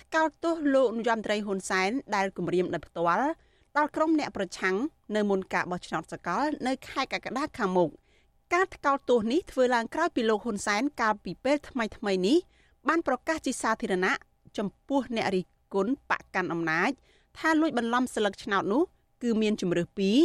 [0.00, 3.28] ថ្កោលទោសលោកនាយរដ្ឋមន្ត្រីហ៊ុនសែនដែលគម្រាមដោយផ្ទាល់
[3.76, 4.76] ដល់ក្រុមអ្នកប្រឆាំង
[5.16, 7.90] នៅមុនការបោះឆ្នោតសកលនៅខែកក្កដាខាងមុខ
[8.54, 12.38] ការថ្កោលទោសនេះធ្វើឡើងក្រោយពីលោកហ៊ុនសែនកាលពីពេលថ្មីថ្មីនេះ
[12.88, 14.12] បានប្រកាសជាសាធារណៈ
[14.58, 16.92] ចំពោះអ្នករិះគន់បកកាន់អំណាច
[17.38, 18.82] ថាលួចបន្លំស្លឹកឆ្នោតនោះ
[19.22, 20.18] គឺមានជំរើសពីរ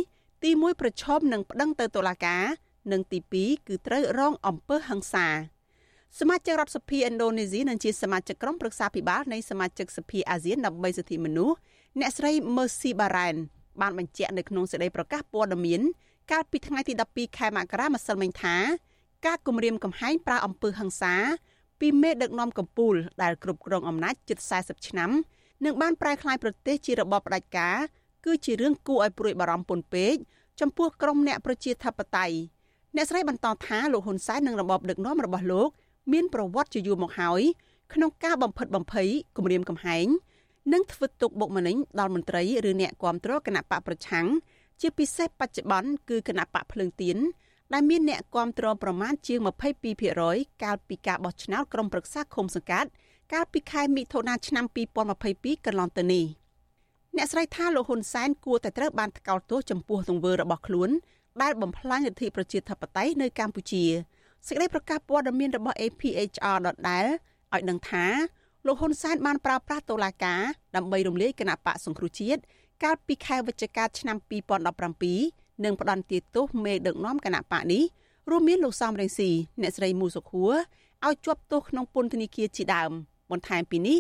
[0.43, 2.43] ទី1ប្រឈមនឹងប្តឹងទៅតុលាការ
[2.91, 5.27] និងទី2គឺត្រូវរងអំពើហិង្សា
[6.19, 11.55] សមាជិករដ្ឋសភាឥណ្ឌូនេស៊ីនិងជាសមាជិកក្រុមប្រឹក្សាពិបាលនៃសមាជិកសភាអាស៊ានដើម្បីសិទ្ធិមនុស្ស
[12.00, 13.38] អ្នកស្រី Mercy Baren
[13.81, 15.81] បានបញ្ជាក់នៅក្នុងសេចក្តីប្រកាសព័ត៌មាន
[16.31, 18.55] កាលពីថ្ងៃទី12ខែមករាម្សិលមិញថា
[19.25, 21.13] ការគម្រាមកំហែងប្រើអំពើហិង្សា
[21.79, 25.11] ពីមេដឹកនាំកម្ពុជាដែលគ្រប់គ្រងអំណាចជិត40ឆ្នាំ
[25.63, 27.77] នឹងបានប្រែក្លាយប្រទេសជារបបផ្ដាច់ការ
[28.25, 30.15] គឺជារឿងគួរឲ្យព្រួយបារម្ភពន់ពេក
[30.59, 32.37] ចំពោះក្រុមអ្នកប្រជាធិបតេយ្យ
[32.96, 35.70] អ្នកស្រីបន្តថាលោកហ៊ុនសែននិងរបបដឹកនាំរបស់លោក
[36.13, 37.41] មានប្រវត្តិជាយូរមកហើយ
[37.94, 40.07] ក្នុងការបំផិតបំភ័យគម្រាមកំហែង
[40.74, 44.25] និងធ្វើទុកបុកម្នេញដល់មន្ត្រីឬអ្នកគាំទ្រគណៈបកប្រឆាំង
[44.81, 47.18] ជាពិសេសបច្ចុប្បន្នគឺគណៈបកភ្លើងទៀន
[47.74, 49.39] ដែលមានអ្នកគាំទ្រប្រមាណជាង
[50.01, 52.89] 22%កាលពីការបោះឆ្នោតក្រុមប្រឹក្សាឃុំសង្កាត់
[53.33, 54.66] កាលពីខែមិថុនាឆ្នាំ
[55.16, 56.25] 2022កន្លងទៅនេះ
[57.16, 60.90] អ្នកស្រីថាលោកហ៊ុនសែនគួរតែត្រូវបានថ្កោលទោសចំពោះទង្វើរបស់ខ្លួន
[61.42, 63.83] ដែលបំផ្លាញលទ្ធិប្រជាធិបតេយ្យនៅកម្ពុជា
[64.48, 67.05] សេចក្តីប្រកាសព័ត៌មានរបស់ APHR ដដែល
[67.53, 68.05] ឲ្យដឹងថា
[68.66, 70.42] លោកហ៊ុនសែនបានប្រើប្រាស់តុលាការ
[70.75, 72.42] ដើម្បីរំលាយគណៈបកសង្គ្រោះជាតិ
[72.83, 74.18] កាលពីខែវិច្ឆិកាឆ្នាំ
[74.90, 77.83] 2017និងផ្ដន្ទាទោសមេដឹកនាំគណៈបកនេះ
[78.29, 79.29] រួមមានលោកសំរងស៊ី
[79.61, 80.53] អ្នកស្រីមូសុខួរ
[81.05, 82.94] ឲ្យជាប់ទោសក្នុងពន្ធនាគារជាដើម។
[83.31, 83.98] បន្ថែមពីនេះ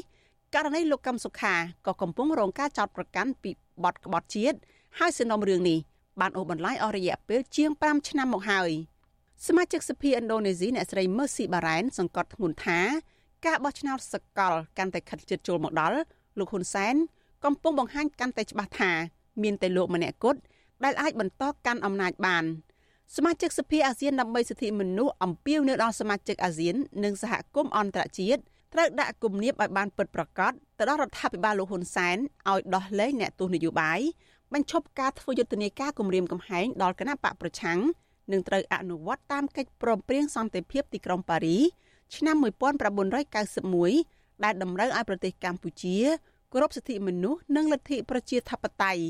[0.53, 3.51] ករណីលោកកឹមសុខាក៏កំពុងរងការចោទប្រកាន់ពី
[3.83, 4.57] បទក្បត់ជាតិ
[4.99, 5.79] ហើយសំណុំរឿងនេះ
[6.19, 8.69] បានអូសបន្លាយអស់រយៈពេលជាង5ឆ្នាំមកហើយ
[9.47, 12.79] សមាជិកសភាឥណ្ឌូនេស៊ីអ្នកស្រី Mercy Baren សង្កត់ធ្ងន់ថា
[13.45, 15.97] ការបោះឆ្នោតសកលកាន់តែខិតជិតចូលមកដល់
[16.39, 16.95] លោកហ៊ុនសែន
[17.45, 18.91] កំពុងបង្ហាញកាន់តែច្បាស់ថា
[19.43, 20.39] មានតែលោកម្នាក់គត់
[20.83, 22.43] ដែលអាចបន្តកាន់អំណាចបាន
[23.15, 28.41] សមាជិកសភាអាស៊ានដើម្បីសិទ្ធិមនុស្សអំពាវនាវដល់សមាជិកអាស៊ាន និងសហគមន៍អន្តរជាតិ
[28.75, 32.17] ត្រូវដាក់គំនាបឲ្យបានពិតប្រាកដទៅដល់រដ្ឋាភិបាលលោកហ៊ុនសែន
[32.51, 33.99] ឲ្យដោះលែងអ្នកទោសនយោបាយ
[34.53, 37.79] បញ្ឈប់ការធ្វើយុទ្ធនាការគម្រាមកំហែងដល់គណៈបកប្រឆាំង
[38.31, 41.57] និងត្រូវអនុវត្តតាមកិច្ចព្រមព្រៀងសន្តិភាពទីក្រុងប៉ារី
[42.15, 42.35] ឆ្នាំ
[43.59, 45.97] 1991ដែលតម្រូវឲ្យប្រទេសកម្ពុជា
[46.51, 49.03] គោរពសិទ្ធិមនុស្សនិងលទ្ធិប្រជាធិបតេយ្យ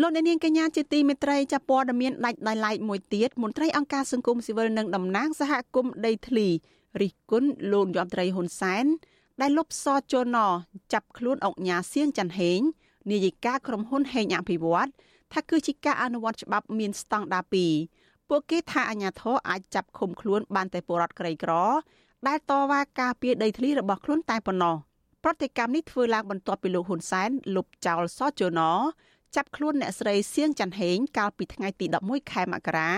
[0.00, 6.48] លោកអ្នកនាងកញ្ញាជាទីមេត្រីចាប់ព័ត៌មានដាច់ដោយឡែកមួយទៀតមន្ត្រីអង្គការសង្គមស៊ីវិលនិងតំណាងសហគមន៍ដីធ្លី
[7.00, 8.84] រិះគន់លោកយមត្រីហ៊ុនសែន
[9.40, 10.38] ដែលលុបសជន
[10.92, 12.60] ចាប់ខ្លួនអង្គញាសៀងច័ន្ទហេង
[13.10, 14.88] នាយិកាក្រុមហ៊ុនហេងអភិវឌ្ឍ
[15.32, 17.44] ថាគឺជាការអនុវត្តច្បាប់មានស្តង់ដារ
[17.86, 21.52] 2ពួកគេថាអាញាធរអាចចាប់ឃុំខ្លួនបានតែពលរដ្ឋក្រីក្រ
[22.28, 24.76] ដែលតវ៉ាការពារដីធ្លីរបស់ខ្លួនតែប៉ុណ្ណោះ
[25.24, 28.60] ប្រតិកម្មនេះធ្វើឡើងបន្ទាប់ពីលោកហ៊ុនសែនលុបចោលសជន
[29.36, 32.90] ចាប់ខ្លួនអ្នកស្រីសៀងច័ន្ទហេងកាលពីថ្ងៃទី11ខែមករា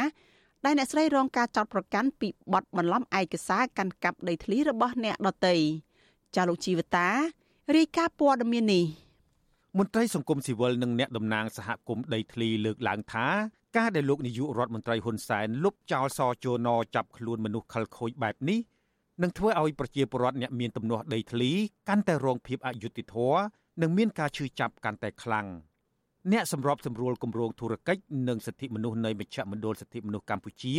[0.64, 5.56] ដែលអ្នកស្រីរងការចោទប្រកាន់ពីបទបន្លំឯកសារកាន់កាប់ដីធ្លីរបស់អ្នកដតី
[6.36, 7.08] ចាលោកជីវតា
[7.76, 8.84] រាយការណ៍ព័ត៌មាននេះ
[9.78, 13.26] មន្ត្រីសង្គមស៊ីវិលនិងអ្នកតំណាងសហគមន៍ដីធ្លីលើកឡើងថា
[13.76, 18.60] ការដែលលោកនាយករដ្ឋមន្ត្រីហ៊ុនសែនលុបចោលសជនចាប់ខ្លួនមនុស្សខលខូចបែបនេះ
[19.22, 21.50] នឹងធ្វើឲ្យប្រជាពលរដ្ឋអ្នកមានទំនាស់ដីធ្លី
[21.88, 23.40] កាន់តែរងភាពអយុត្តិធម៌
[23.82, 25.48] និងមានការឈឺចាប់កាន់តែខ្លាំង
[26.32, 30.76] អ្នកសម្របសម្រួលគម្រោងធុរកិច្ចនិងសិទ្ធិមនុស្សនៃមជ្ឈមណ្ឌលសិទ្ធិមនុស្សកម្ពុជា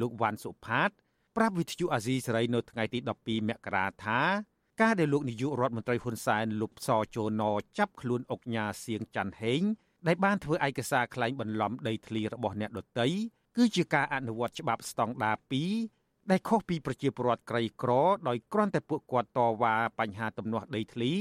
[0.00, 0.90] លោកវ៉ាន់សុផាត
[1.36, 4.20] ប្រាប់វិទ្យុអាស៊ីសេរីនៅថ្ងៃទី12មករាថា
[4.82, 7.42] ការដែលលោកនាយករដ្ឋមន្ត្រីហ៊ុនសែនលុបសជន
[7.78, 9.62] ចាប់ខ្លួនអុកញ៉ាសៀងច័ន្ទហេង
[10.06, 13.06] ដែលបានធ្វើឯកសារក្លែងបន្លំដីធ្លីរបស់អ្នកដទៃ
[13.56, 15.36] គឺជាការអនុវត្តច្បាប់ស្តង់ដារ
[15.84, 17.92] 2ដែលខុសពីប្រជាពលរដ្ឋក្រីក្រ
[18.28, 21.12] ដោយគ្រាន់តែពួកគាត់តវ៉ាបញ្ហាទំនាស់ដីធ្លី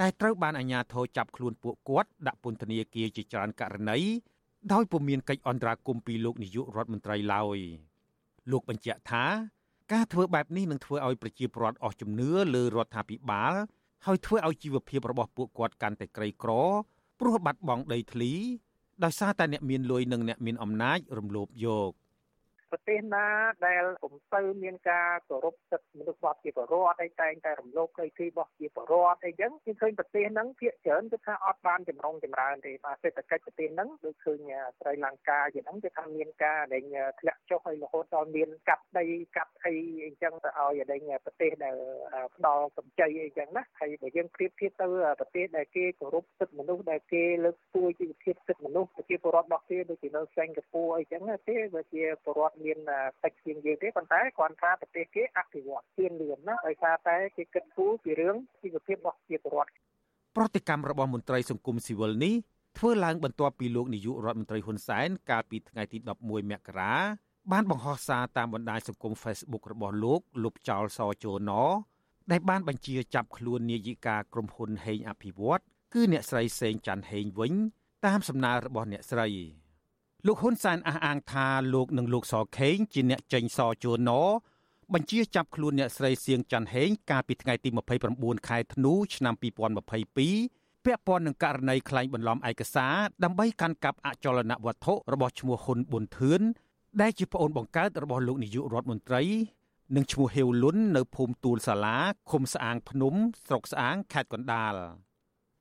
[0.00, 3.98] តែត្រូវបានអាជ្ញាធរចាប់ខ្លួនពួកគាត់ដាក់ពន្ធនាគារជាច្រើនករណី
[4.72, 7.58] ដោយពុំមានកិច្ចអន្តរាគមន៍ពីលោកនាយករដ្ឋមន្ត្រីឡើយ
[8.50, 9.24] លោកបញ្ជាក់ថា
[9.92, 13.54] ការធ្វើបែបនេះនឹងធ្វើឲ្យប្រជាពលរដ្ឋអស់ជំនឿលើរដ្ឋាភិបាល
[14.06, 16.52] ហើយធ្វើឲ្យជីវភាពរបស់ពួកគាត់កាន់តែក្រីក្រ
[17.20, 18.32] ព្រោះបាត់បង់ដីធ្លី
[19.04, 21.90] ដោយសារតែអ្នកមានលុយនិងអ្នកមានអំណាចរំលោភយក
[22.70, 23.26] ប្រទេសណា
[23.66, 34.38] ដែលពុំទៅមានការគោរពសិទ្ធិមនុស្សរបស់ជាពលរដ្ឋអីតែងតែរំលោភដីធ្លីរបស់ជាពលរដ្ឋអីចឹងខ្ញុំឃើញប្រទេសហ្នឹងភាគច្រើនគឺថាអត់បានចម្រុងចម្រើនទេបាទសេដ្ឋកិច្ចប្រទេសហ្នឹងដូចឃើញ
[34.78, 36.82] ស្រីលង្កាជាហ្នឹងគឺថាមានការដែល
[37.20, 39.04] ធ្លាក់ចុះហើយរហូតដល់មានកាប់ដី
[39.36, 41.76] កាប់អីអីចឹងទៅឲ្យដែលប្រទេសដែល
[42.34, 44.86] ផ្ដល់កម្ចីអីចឹងណាហើយបើយើងប្រៀបធៀបទៅ
[45.20, 52.78] ប្រទេសដែលគេគោរពសិទ្ធិមនុស្សដែលគេលើកស្ទួយជីវភាពសិទ្ធិមនុស្សប្រជាពលរដ្ឋរបស់គេដូចជានៅសិង្ហបុរីអីចឹងទេបើជាពលរដ្ឋមាន
[53.24, 59.72] តិចជាងយើងទេប៉ុន្តែគ្រាន់ថាប្រទេសគេអភិវឌ្ឍទៀនលឿនណាដោយសារតែគេគិតគូរពីរឿងជីវភាពរបស់ប្រជាពលរដ្ឋ
[60.36, 62.34] ប្រតិកម្មរបស់មន្ត្រីសង្គមស៊ីវិលនេះ
[62.78, 66.94] ធ្វើឡើងបន្ទាប់ពីលោកនាយករដ្ឋមន្ត្រីហ៊ុនសែនកាលពីថ្ងៃទី11មករា
[67.52, 71.50] បានបង្ហោះសារតាមបណ្ដាញសង្គម Facebook របស់លោកលុបចោលសជណ
[72.30, 75.62] ដែលបានបញ្ជាចាប់ខ្លួននាយិកាក្រុមហ៊ុនហេងអភិវឌ្ឍ
[75.94, 77.52] គឺអ្នកស្រីសេងច័ន្ទហេងវិញ
[78.06, 79.28] តាមសំណើរបស់អ្នកស្រី
[80.26, 84.10] លោកហ៊ុនសែនអះអាងថាលោកនិងលោកសខេងជាអ្នកចេញសជួនណ
[84.94, 87.68] បញ្ជាចាប់ខ្លួនអ្នកស្រីសៀងច័ន្ទហេងកាលពីថ្ងៃទី
[88.08, 96.40] 29ខែធ្នូឆ្នាំ2022ពាក់ព័ន្ធនឹងករណីក្លែងបន្លំឯកសារដើម្បីកាន់កាប់អចលនវត្ថុរបស់ឈ្មោះហ៊ុនប៊ុនធឿន
[97.00, 99.22] ដែលជាប្អូនបង្កើតរបស់លោកនាយករដ្ឋមន្ត្រី
[99.96, 101.98] និងឈ្មោះហេវលុននៅភូមិទូលសាឡា
[102.30, 103.14] ឃុំស្អាងភ្នំ
[103.46, 104.74] ស្រុកស្អាងខេត្តកណ្ដាល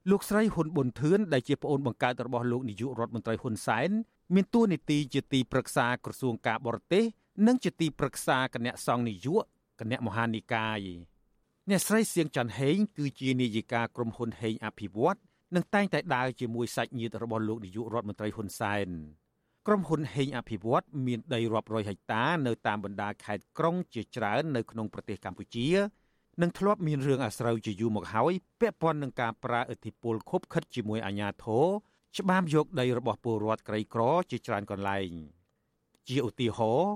[0.09, 3.91] លោកស្រីហ៊ុនប៊ុនធឿនដែលជាប្អូនបង្កើតរបស់លោកនាយករដ្ឋមន្ត្រីហ៊ុនសែន
[4.35, 7.03] មានតួនាទីជាទីប្រឹក្សាក្រសួងការបរទេស
[7.47, 9.45] និងជាទីប្រឹក្សាគណៈសង្ឃនយោបាយ
[9.79, 10.79] គណៈមហានិកាយ
[11.69, 15.17] អ្នកស្រីសៀងច័ន្ទហេងគឺជានាយិកាក្រុមហ៊ុនហេងអភិវឌ្ឍ
[15.55, 18.87] និងតែងតែដើរជាមួយសាច់ញាតិរបស់លោកនាយករដ្ឋមន្ត្រីហ៊ុនសែន
[19.67, 25.67] ក្រុមហ៊ុនហេងអភិវឌ្ឍមានដីរាប់រយហិកតានៅតាមបណ្ដាខេត្តក្រុងជាច្រើននៅក្នុងប្រទេសកម្ពុជា
[26.41, 31.65] និងធ្លាប់មានរឿងអាស្រូវជាយូរមកហើយពាក់ព័ន្ធនឹងការប្រើឥទ្ធិពលខុបខិតជាមួយអាជ្ញាធរ
[32.17, 35.11] ច្បាមយកដីរបស់ពលរដ្ឋក្រីក្រជាច្រើនកន្លែង
[36.07, 36.93] ជាឧទាហរណ៍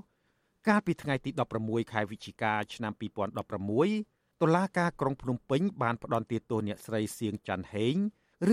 [0.67, 1.29] កាលពីថ្ងៃទី
[1.61, 7.95] 16ខែវិច្ឆិកាឆ្នាំ2016តុលាការក្រុងភ្នំពេញបានផ្តន្ទាទោសអ្នកស្រីសៀងច័ន្ទហេង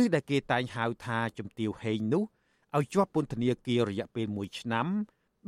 [0.01, 2.25] ឬដែលគេតែងហៅថាជំទាវហេងនោះ
[2.77, 4.87] ឲ្យជាប់ពន្ធនាគាររយៈពេល1ឆ្នាំ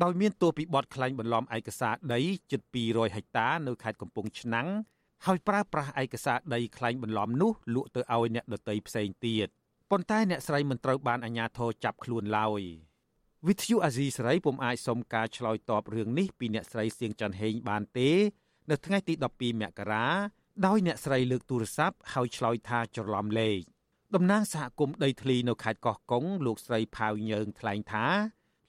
[0.02, 2.20] ដោយមានទោសពីបទក្លែងបន្លំឯកសារដី
[2.50, 4.68] ជិត200ហិកតានៅខេត្តកំពង់ឆ្នាំង
[5.26, 9.48] ហើយប្រើប្រាស់ឯកសារដីក្លែងបន្លំនោះលក់ទៅឲ្យអ្នកដទៃផ្សេងទៀត
[9.94, 12.62] ប៉ុន្តែអ្នកស្រីមិនត្រូវបានអាជ្ញាធរចាប់ខ្លួនឡើយ
[13.46, 18.10] វិទ្យុអាស៊ីសេរីពុំអាចសុំការឆ្លើយតបរឿងនេះពីអ្នកស្រីសៀងច័ន្ទហេងបានទេ
[18.70, 20.06] នៅថ្ងៃទី12មករា
[20.66, 23.60] ដោយអ្នកស្រីលើកទូរស័ព្ទហើយឆ្លើយថាច្រឡំលេខ
[24.14, 28.06] តំណាងសហគមន៍ដីធ្លីនៅខេត្តកោះកុងលោកស្រីផាវញើងថ្លែងថា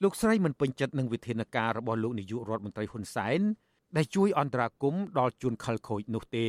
[0.02, 3.40] លោកស្រីមិនពេញចិត្តនឹងវិធានការរបស់លោកនាយករដ្ឋមន្ត្រីហ៊ុនសែន
[3.96, 6.48] ដែលជួយអន្តរាគមន៍ដល់ជនខិលខូចនោះទេ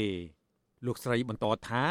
[0.86, 1.86] លោកស្រីបន្តថា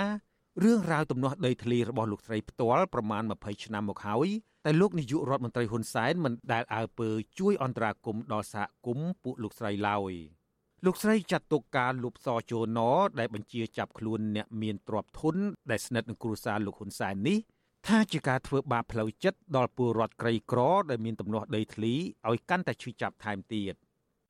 [0.63, 4.29] រឿងរ៉ាវទំនាស់ដីធ្លីរបស់លោកស្រីផ្ទាល់ប្រមាណ20ឆ្នាំមកហើយ
[4.65, 10.13] តែលោកនាយករដ្ឋមន្ត្រីហ៊ុនសែនមិនដែលអើពើជួយអន្តរាគមន៍ដល់សហគមន៍ពួកលោកស្រីឡើយ
[10.85, 12.81] លោកស្រីចាត់ទុកការលុបសជោណ
[13.19, 15.37] ដែលបញ្ជាចាប់ខ្លួនអ្នកមានទ្រព្យធន
[15.71, 17.39] ដែលស្និទ្ធនឹងគ្រួសារលោកហ៊ុនសែននេះ
[17.89, 21.95] ថាជាការធ្វើបាបផ្លូវចិត្តដល់ពលរដ្ឋក្រីក្រដែលមានទំនាស់ដីធ្លី
[22.29, 23.75] ឲ្យកាន់តែឈឺចាប់ថែមទៀត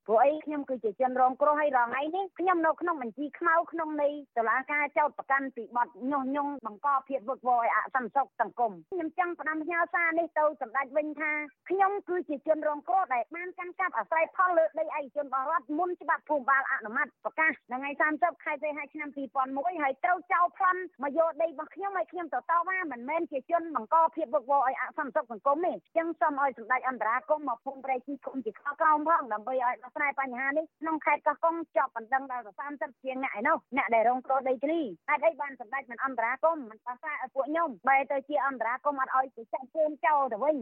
[0.09, 11.33] ព្រោះអីខ្ញុំគឺជាជនរងគ្រោះហើយរងថ្ងៃនេះខ្ញុំនៅក្នុងបញ្ជីខ្មៅក្នុងនៃតុលាការចោទប្រកាន់ពីបទញុះញង់បង្កភាពវឹកវរឲ្យអសន្តិសុខសង្គមខ្ញុំចង់ផ្ដាំផ្ញើសារនេះទៅសម្ដេចវិញថា
[11.71, 19.09] ខ្ញុំគឺជាជនរងគ្រោះដែលបានកាន់កាប់អាស្រ័យផលលើដីឯកជនរបស់រដ្ឋមុនច្បាប់ភូមិបាលអនុម័តប្រកាសថ្ងៃ30ខែសីហាឆ្នាំ
[19.45, 40.57] 2001ហើយត្រូវចោលប្លន់មកយកដីរបស់ខ្ញុំឲ្យខ្ញុំទៅតវ៉ាមិនមែនជាជនបង្កភាពវឹកវរឲ្យអសន្តិសុខសង្គមទេអញ្ចឹងសូមឲ្យសម្ដេចអន្តរាគមមកភូមិប្រៃជីគុំជាខក្រោមផងដើម្បីឲ្យស្រ័យបញ្ហានេះក្នុងខេត្តកោះកុងជាប់បណ្ដឹងដល់30ជាងអ្នកឯនោះអ្នកដែលរងគ្រោះដីធ្លីហេតុអីបានសម្ដេចមិនអន្តរាគមមិនប្រសាឲ្យពួកខ្ញុំបែរទៅជាអន្តរាគមអត់ឲ្យទៅចាក់ជើងចោលទៅវិញ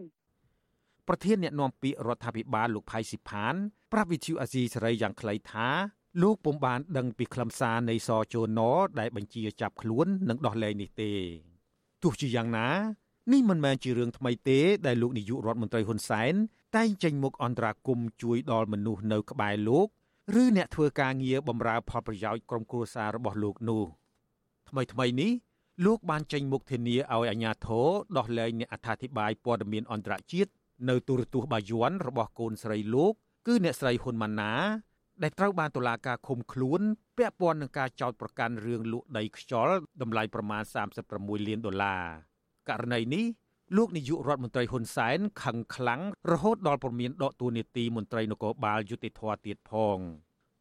[1.09, 3.55] ប្រធានអ្នកណែនាំពាក្យរដ្ឋាភិបាលលោកផៃស៊ីផាន
[3.92, 5.68] ប្រាប់វិទ្យុអាស៊ីសេរីយ៉ាងខ្លីថា
[6.23, 8.61] លោកពុំបានដឹងពីខ្លឹមសារនៃសជន
[9.01, 11.12] ដែលបញ្ជាចាប់ខ្លួននិងដោះលែងនេះទេ
[12.03, 12.68] ទោះជាយ៉ាងណា
[13.33, 16.35] នេះមិនមែនជារឿងថ្មីទេដែលលោកនាយករដ្ឋមន្ត្រីហ៊ុនសែន
[16.76, 19.87] តែងចេញមុខអន្តរាគមជួយដល់មនុស្សនៅក្បែរលោក
[20.42, 23.85] ឬអ្នកធ្វើការងារបម្រើផលប្រយោជន៍ក្រុមគ្រួសាររបស់លោកនោះ
[24.68, 25.32] ថ្មីថ្មីនេះ
[25.85, 30.50] លោកបានចេញមុខធានាឲ្យអាជ្ញាធរដោះលែងអ្នកអត្ថាធិប្បាយព័ត៌មានអន្តរជាតិ
[30.88, 33.12] នៅទូរទស្សន៍បាយ័នរបស់កូនស្រីលោក
[33.46, 34.52] គឺអ្នកស្រីហ៊ុនម៉ាណា
[35.22, 36.80] ដែលត្រូវបានតុលាការឃុំខ្លួន
[37.16, 40.62] ពាក់ព័ន្ធនឹងការចោទប្រកាន់រឿងលក់ដីខ្យល់តម្លៃប្រមាណ
[41.04, 42.02] 36លានដុល្លារ
[42.68, 43.24] ករណីនេះ
[43.76, 49.98] លោកនាយករដ្ឋមន្ត្រីហ៊ុនសែនខឹងខ្លាំងរហូតដល់ព្រមានដកតួនាទីមន្ត្រីនគរបាលយុតិធធទៀតផង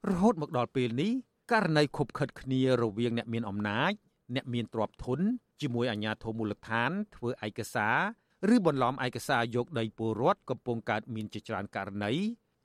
[0.09, 1.11] រហូតមកដល់ពេលនេះ
[1.51, 3.91] ករណីខុបខិតគ្នារវាងអ្នកមានអំណាច
[4.35, 5.19] អ្នកមានទ្រព្យធន
[5.61, 12.13] ជាមួយអាជ្ញាធរមូលដ្ឋាន ធ្វើឯកសារឬបន្លំឯកសារយកដីពលរដ្ឋកំពុងកើតមានជាច្រើនករណី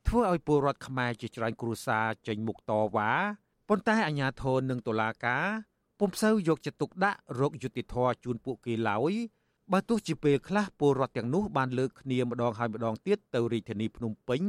[0.07, 3.11] ធ្វើឲ្យពលរដ្ឋខ្មែរជាច្រើនគ្រួសារចេញមុខតវ៉ា
[3.69, 5.45] ប៉ុន្តែអាជ្ញាធរនិងតុលាការ
[5.99, 9.13] ពុំសូវយកចិត្តទុកដាក់រកយុត្តិធម៌ជូនពួកគេឡើយ
[9.73, 14.41] បើទោះជាពេលខ្លះពលរដ្ឋទាំងនោះបានលើកគ្នាម្ដងហើយម្ដងទៀតទៅរាជធានីភ្នំពេញ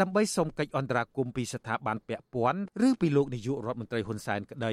[0.00, 4.72] ដើម្បីសុំកិច្ចអន្តរាគមន៍ពីស្ថាប័នពាក់ព័ន្ធឬពីលោកនាយករដ្ឋមន្ត្រីហ៊ុនសែនក្តី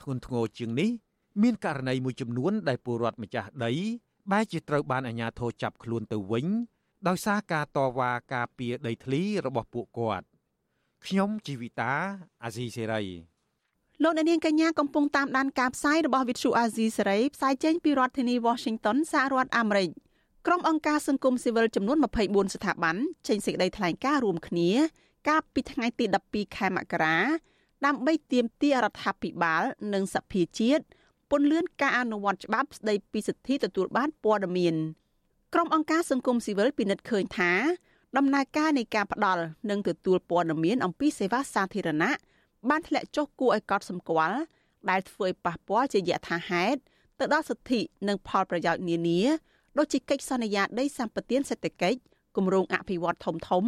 [0.00, 0.90] ធ្ងន់ធ្ងរជាងនេះ
[1.42, 3.72] មានករណីមួយចំនួនដែលពលរដ្ឋម្ចាស់ដី
[4.32, 6.46] បែរជាត្រូវបានអាជ្ញាធរចាប់ខ្លួនទៅវិញ
[7.08, 10.26] ដោយសារការតវ៉ាការពារដីធ្លីរបស់ពួកគាត់
[11.06, 11.92] ខ្ញុំជីវិតា
[12.42, 13.29] អាស៊ីសេរី
[14.04, 19.90] លោកអ្នកនាងកញ្ញាកំពុងតាមដានការផ្សាយរបស់វិទ្យុអាស៊ីសេរីផ្សាយចេញពីរដ្ឋធានី Washington សហរដ្ឋអាមេរិក
[20.46, 22.96] ក្រុមអង្គការសង្គមស៊ីវិលចំនួន24ស្ថាប័ន
[23.28, 24.70] ចេញសេចក្តីថ្លែងការណ៍រួមគ្នា
[25.28, 27.18] កាលពីថ្ងៃទី12ខែមករា
[27.86, 29.62] ដើម្បីទាមទាររដ្ឋាភិបាល
[29.94, 30.84] និងសភាជាតិ
[31.30, 34.74] ពន្លឿនការអនុវត្តច្បាប់ស្តីពីសិទ្ធិទទួលបានព័ត៌មាន
[35.54, 37.52] ក្រុមអង្គការសង្គមស៊ីវិលពិនិត្យឃើញថា
[38.16, 42.12] ដំណើរការនៃការផ្ដល់និងទទួលព័ត៌មានអំពីសេវាសាធារណៈ
[42.68, 44.38] បានធ្លាក់ចុះគួរឲ្យកត់សម្គាល់
[44.90, 46.78] ដែលធ្វើឲ្យប៉ះពាល់ជាយថាហេតុ
[47.18, 49.20] ទៅដល់សិទ្ធិនិងផលប្រយោជន៍នានា
[49.78, 51.98] ដូចជាកិច្ចសន្យាដីសម្បត្តិសេដ្ឋកិច្ច
[52.36, 53.64] គម្រោងអភិវឌ្ឍធំធំ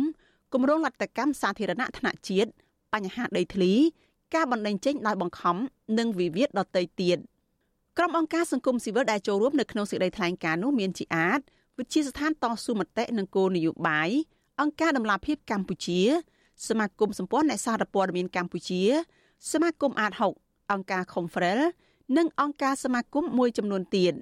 [0.53, 2.51] គម្រោងលទ្ធកម្មសាធារណៈថ្នាក់ជាតិ
[2.93, 3.73] បញ្ហាដីធ្លី
[4.35, 5.57] ការបណ្តេញចេញដោយបង្ខំ
[5.99, 7.19] និងវិវាទដទៃទៀត
[7.99, 11.41] ក្រុមអង្គការសង្គមស៊ីវិលដែលចូលរួមនៅក្នុងសេចក្តីថ្លែងការណ៍នោះមានជាអាច
[11.79, 14.11] វិជាស្ថានតស៊ូមតិនិងគោលនយោបាយ
[14.61, 16.01] អង្គការដំឡាភិបកម្ពុជា
[16.69, 18.83] សមាគមសម្ព័ន្ធអ្នកសារព័ត៌មានកម្ពុជា
[19.53, 21.61] សមាគមអាត6អង្គការ Confrel
[22.17, 24.13] និងអង្គការសមាគមមួយចំនួនទៀត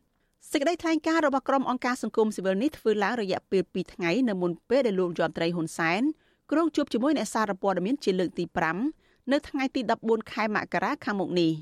[0.51, 6.03] សេចក្តីថ្លែងការណ៍របស់ក្រុមអង្គការសង្គមស៊ីវិលនេះធ្វើឡើងរយៈពេល2ថ្ងៃនៅមុនពេលដែលលោកយមត្រីហ៊ុនសែន
[6.51, 8.45] ក្រុងជួបជាមួយអ្នកសារព័ត៌មានជាលើកទី
[8.89, 11.53] 5នៅថ្ងៃទី14ខែមករាខាងមុខនេះ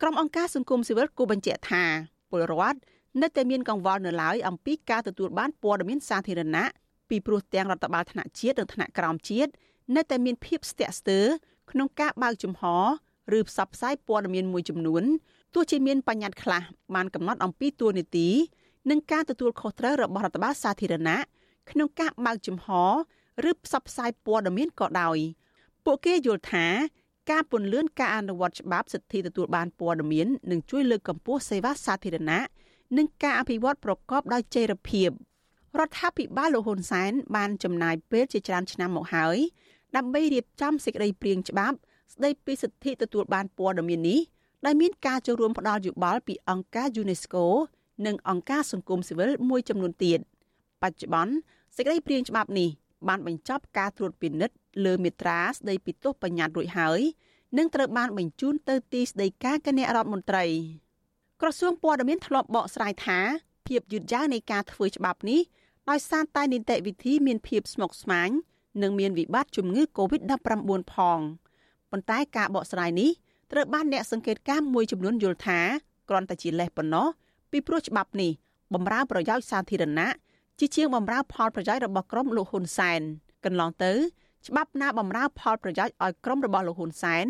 [0.00, 1.84] ក្រុមអង្គការសង្គមស៊ីវិលគូបញ្ជាក់ថា
[2.30, 2.78] ពលរដ្ឋ
[3.22, 6.64] នៅតែមានកង្វល់នៅឡើយអំពីការទទួលបានព័ត៌មានសាធារណៈ
[7.08, 9.50] ពីព្រោះទាំងរដ្ឋបាលថ្នាក់ជាតិនិងថ្នាក់ក្រោមជាតិ
[9.96, 11.24] នៅតែមានភាពស្ទាក់ស្ទើរ
[11.70, 12.62] ក្នុងការបើកចំហ
[13.38, 15.04] ឬផ្សព្វផ្សាយព័ត៌មានមួយចំនួន
[15.54, 16.62] ទោះជាមានបញ្ញត្តិខ្លះ
[16.94, 18.28] បានកំណត់អំពីទួលនីតិ
[18.90, 21.18] និងការទទួលខុសត្រូវរបស់រដ្ឋបាលសាធារណៈ
[21.70, 22.68] ក្នុងការបើកចំហ
[23.48, 25.18] ឬផ្សព្វផ្សាយព័ត៌មានក៏ដោយ
[25.84, 26.66] ពួកគេយល់ថា
[27.30, 32.42] ការពន្លឿនការអនុវត្តច្បាប់សិទ្ធិទទួលបានព័ត៌មាននឹងជួយលើកកម្ពស់សេវាសាធារណៈ
[32.96, 35.10] និងការអភិវឌ្ឍប្រកបដោយចីរភាព
[35.78, 39.38] រដ្ឋាភិបាលលោកហ៊ុនសែនបានចំណាយពេលជាច្រើនឆ្នាំមកហើយ
[39.96, 41.76] ដើម្បីរៀបចំសេចក្តីព្រាងច្បាប់
[42.14, 44.20] ស្តីពីសិទ្ធិទទួលបានព័ត៌មាននេះ
[44.66, 47.44] ដែលមានការចូលរួមផ្ដល់យោបល់ពីអង្គការ UNESCO
[48.06, 50.18] និងអង្គការសង្គមស៊ីវិលមួយចំនួនទៀត
[50.82, 51.34] បច្ចុប្បន្ន
[51.76, 52.68] សេចក្តីព្រាងច្បាប់នេះ
[53.08, 57.00] បានបញ្ចប់ការត្រួតពិនិត្យលើមាត្រាស្តីពីទោសបញ្ញត្តិរួចហើយ
[57.58, 60.44] និងត្រូវបានបញ្ជូនទៅទីស្តីការគណៈរដ្ឋមន្ត្រី
[61.40, 63.18] ក្រសួងព័ត៌មានធ្លាប់បកស្រាយថា
[63.66, 65.40] ភាពយឺតយ៉ាវនៃការធ្វើច្បាប់នេះ
[65.90, 68.30] ដោយសារតែនីតិវិធីមានភាពស្មុគស្មាញ
[68.82, 71.20] និងមានវិបត្តិជំងឺ Covid-19 ផង
[71.90, 73.10] ប៉ុន្តែការបកស្រាយនេះ
[73.52, 75.60] ត្រូវបានអ្នកសង្កេតការណ៍មួយចំនួនយល់ថា
[76.08, 77.06] គ្រាន់តែជាលេសប៉ុណ្ណោះ
[77.50, 78.30] ពីព្រោះច្បាប់នេះ
[78.74, 80.12] បំរើប្រយោជន៍សាធារណៈ
[80.58, 83.00] ជាជាងបំរើផលប្រយោជន៍របស់ក្រុមលោកហ៊ុនសែន
[83.44, 83.92] កន្លងទៅ
[84.46, 87.26] ច្បាប់ណាបំរើផលប្រយោជន៍ឲ្យក្រុមរបស់លោកហ៊ុនសែន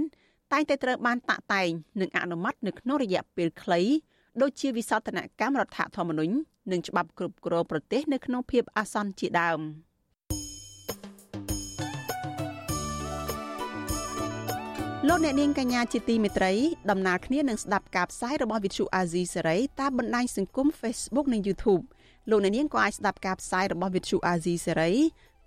[0.53, 1.69] តែងតែត្រូវបានតាក់តែង
[2.01, 3.81] និងអនុម័តនៅក្នុងរយៈពេលខ្លី
[4.43, 6.35] ដូចជាវិសោធនកម្មរដ្ឋធម្មនុញ្ញ
[6.73, 9.61] និងច្បាប់គ្រប់គ្រងប្រទេសនៅក្នុងភាពអាសន្នជាដើម
[15.09, 16.53] លោកអ្នកនាងកញ្ញាជាទីមេត្រី
[16.91, 21.83] ដំណើរគ្នានឹងស្ដាប់ការផ្សាយរបស់វិទ្យុអាស៊ីសេរីតាមបណ្ដាញសង្គម Facebook និង YouTube
[22.31, 24.93] លោកអ្នកនាងក៏អាចស្ដាប់ការផ្សាយរបស់វិទ្យុអាស៊ីសេរី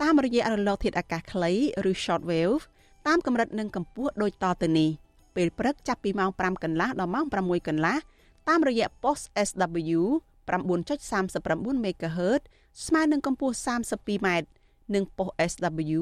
[0.02, 1.52] តាមរយៈរលកធាតុអាកាសខ្លី
[1.90, 2.62] ឬ Shortwave
[3.08, 4.90] តាមកម្រិតនិងកម្ពស់ដូចតទៅនេះ
[5.36, 7.98] ពេលព្រឹកចាប់ពីម៉ោង5កន្លះដល់ម៉ោង6កន្លះ
[8.50, 10.02] តាមរយៈ post SW
[10.48, 12.42] 9.39 MHz
[12.86, 14.28] ស្មើនឹងកម្ពស់ 32m
[14.96, 16.02] និងប៉ុស SW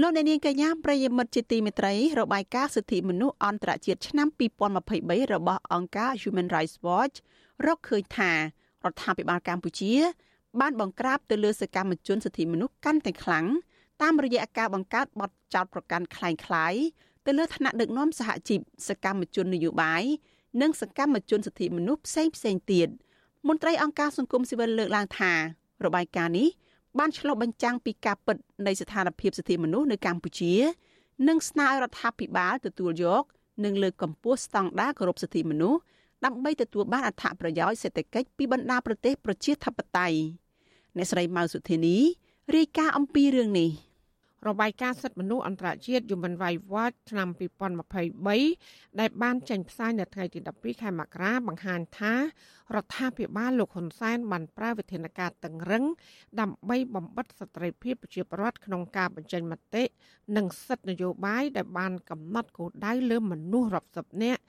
[0.00, 4.28] លោកអ្នកនាងកញ្ញាប្រិយមិត្តជាទីមេត្រីរបាយការណ៍សិទ្ធិមនុស្សអន្តរជាតិឆ្នាំ
[4.80, 7.16] 2023របស់អង្គការ Human Rights Watch
[7.66, 8.38] រកឃើញថារ
[8.92, 9.92] ដ្ឋាភិបាលកម្ពុជា
[10.60, 13.46] បានបង្ក្រាបទៅលើសកម្មជនសិទ្ធិមនុស្សកាន់តែខ្លាំង
[14.02, 16.82] តាមរយៈការបង្កើតបទចោទប្រកាន់คล้ายៗ
[17.26, 20.02] ទៅលើឋានៈដឹកនាំសហជីពសកម្មជននយោបាយ
[20.62, 22.88] និងសកម្មជនសិទ្ធិមនុស្សផ្សេងផ្សេងទៀត
[23.48, 25.32] មន្ត្រីអង្គការសង្គមស៊ីវិលលើកឡើងថា
[25.84, 26.48] របាយការណ៍នេះ
[26.99, 30.53] បានឆ្លុះបញ្ចាំងពីការពិតនៃស្ថានភាពសិទ្ធិមនុស្សនៅកម្ពុជា
[31.27, 33.23] និងស្នើឲ្យរដ្ឋាភិបាលទទួលយក
[33.65, 35.79] និងលើកកម្ពស់ស្តង់ដារគោរពសិទ្ធិមនុស្ស
[36.25, 40.17] ដើម្បីទទួលបានអត្ថប្រយោជន៍សេដ្ឋកិច្ចពីបណ្ដាប្រទេសប្រជាធិបតេយ្យ
[40.97, 41.97] អ្នកស្រីម៉ៅសុធានី
[42.55, 43.69] រាយការណ៍អំពីរឿងនេះ
[44.47, 47.27] របាយការណ៍សិទ្ធិមនុស្សអន្តរជាតិ Human Rights Watch ឆ្នាំ
[48.13, 52.13] 2023ដែលបានចេញផ្សាយនៅថ្ងៃទី12ខែមករាបង្ហាញថា
[52.75, 55.85] រដ្ឋាភិបាលលោកហ៊ុនសែនបានប្រើវិធានការតឹងរឹង
[56.39, 59.83] ដើម្បីបំបិតសិទ្ធិភាពប្រជាពលរដ្ឋក្នុងការបញ្ចេញមតិ
[60.37, 64.41] និងសិទ្ធិនយោបាយដែលបានកំណត់គោលដៅលើមនុស្សរាប់សិបនាក់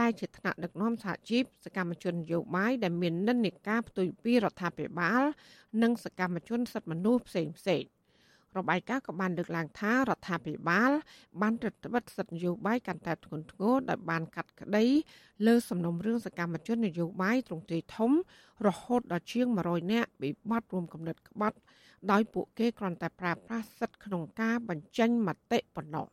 [0.00, 5.22] ដែលជាថ្នាក់ដឹកនាំសហជីពសកម្មជននយោបាយដែលមាននិន្នាការផ្ទុយពីរដ្ឋាភិបាល
[5.82, 7.84] និងសកម្មជនសិទ្ធិមនុស្សផ្សេងផ្សេង
[8.58, 10.90] របាយការណ៍ក៏បានលើកឡើងថារដ្ឋាភិបាល
[11.40, 14.84] បានរដ្ឋបិទសិទ្ធិនយោបាយកាន់តែធ្ងន់ធ្ងរដោយបានកាត់ក្តី
[15.46, 18.10] លើសំណុំរឿងសកម្មជននយោបាយទ្រង់ទ្រាយធំ
[18.66, 21.56] រហូតដល់ជាង100នាក់ bị បាត់រួមកំណត់ក្បត់
[22.10, 26.06] ដោយពួកគេគ្រាន់តែប្រើប្រាស់សិទ្ធិក្នុងការបញ្ចេញមតិប៉ុណ្ណោះ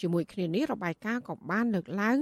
[0.00, 2.18] ជាមួយគ្នានេះរបាយការណ៍ក៏បានលើកឡើង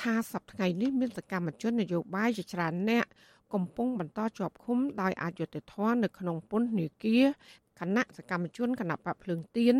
[0.00, 3.06] ថាសប្តាហ៍នេះមានសកម្មជននយោបាយជាច្រើនអ្នក
[3.54, 7.24] កំពុងបន្តជាប់ឃុំដោយអយុត្តិធម៌នៅក្នុងពន្ធនាគារ
[7.80, 9.74] គណៈសកម្មជនគណៈបកភ្លើងទៀន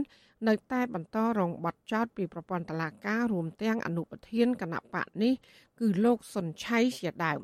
[0.49, 5.33] នៅតែបន្តរងបាត់ចោតពីប្រព័ន្ធតឡាការរួមទាំងអនុប្រធានគណៈបកនេះ
[5.81, 7.41] គឺលោកសុនឆៃជាដើម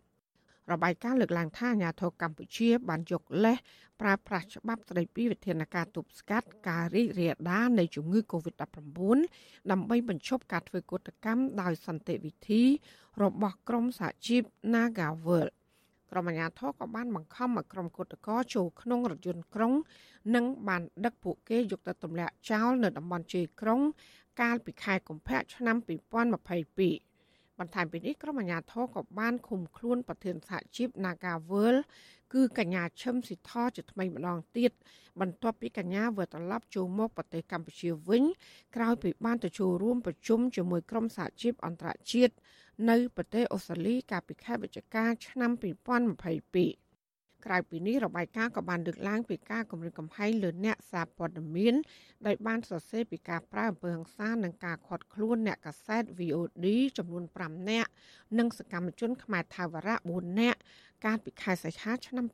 [0.72, 3.58] របាយការណ៍លើកឡើងថាអាញាធរកម្ពុជា បានយកលេស
[4.00, 9.18] ប្រើប្រាស់ច្បាប់ស្តីពីវិធានការទប់ស្កាត់ការរីករាលដាលនៃជំងឺ Covid-19
[9.70, 12.62] ដើម្បីបញ្ឈប់ការធ្វើកុតកម្មដោយសន្តិវិធី
[13.22, 14.42] របស់ក្រមសហជីព
[14.74, 15.48] Nagavel
[16.10, 19.72] ក្រុមអាជ្ញាធរក៏បានបង្ខំឲ្យក្រុមគឧតកោចូលក្នុងរថយន្តក្រុង
[20.34, 23.80] និងបានដឹកពួកគេយកទៅទម្លាក់ចោលនៅតំបន់ជ័យក្រុង
[24.40, 31.76] កាលពីខែកុម្ភៈឆ្នាំ2022បន្ថែមពីនេះក្រុមអាជ្ញាធរក៏បានឃុំខ្លួនប្រធានសហជីព Nagavel
[32.32, 34.72] គឺកញ្ញាឈឹមស៊ីធជាថ្មីម្ដងទៀត
[35.20, 38.22] បន្ទាប់ពីកញ្ញាវិលត្រឡប់ចូលមកប្រទេសកម្ពុជាវិញ
[38.76, 42.34] ក្រោយពីបានទៅចូលរួមប្រជុំជាមួយក្រុមសហជីពអន្តរជាតិ
[42.90, 45.50] នៅប្រទេសអូស្ត្រាលីកាលពីខែវិច្ឆិកាឆ្នាំ
[46.08, 51.74] 2022ក្រៅពីនេះរបាយការណ៍ក៏បានលើកឡើងពីការគម្រាមកំហែងលើអ្នកសារព័ត៌មាន
[52.26, 56.66] ដោយបានសរសេរពីការប្រើអំពើហិង្សានិងការខាត់ខ្លួនអ្នកកាសែត VOD
[56.98, 57.90] ចំនួន5នាក់
[58.38, 60.58] និងសកម្មជនខ្មែរថាវរៈ4នាក់
[61.04, 62.26] កាលពីខែសីហាឆ្នាំ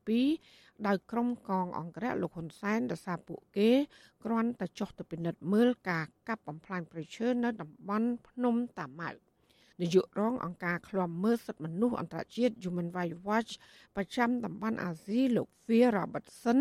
[0.00, 3.70] 2022ដោយក្រុមកងអង្គរៈលោកហ៊ុនសែនដោយសារពួកគេ
[4.24, 9.12] គ្រាន់តែចុះទៅពិនិត្យមើលការកាប់បំផ្លាញប្រឈើនៅតំបន់ភ្នំតាម៉ៅ។
[9.80, 13.52] នាយករងអង្គការឃ្លាំមើលសិទ្ធិមនុស្សអន្តរជាតិ Human Rights Watch
[13.96, 16.58] ប្រចាំតំបន់អាស៊ីលោក Phil Robertson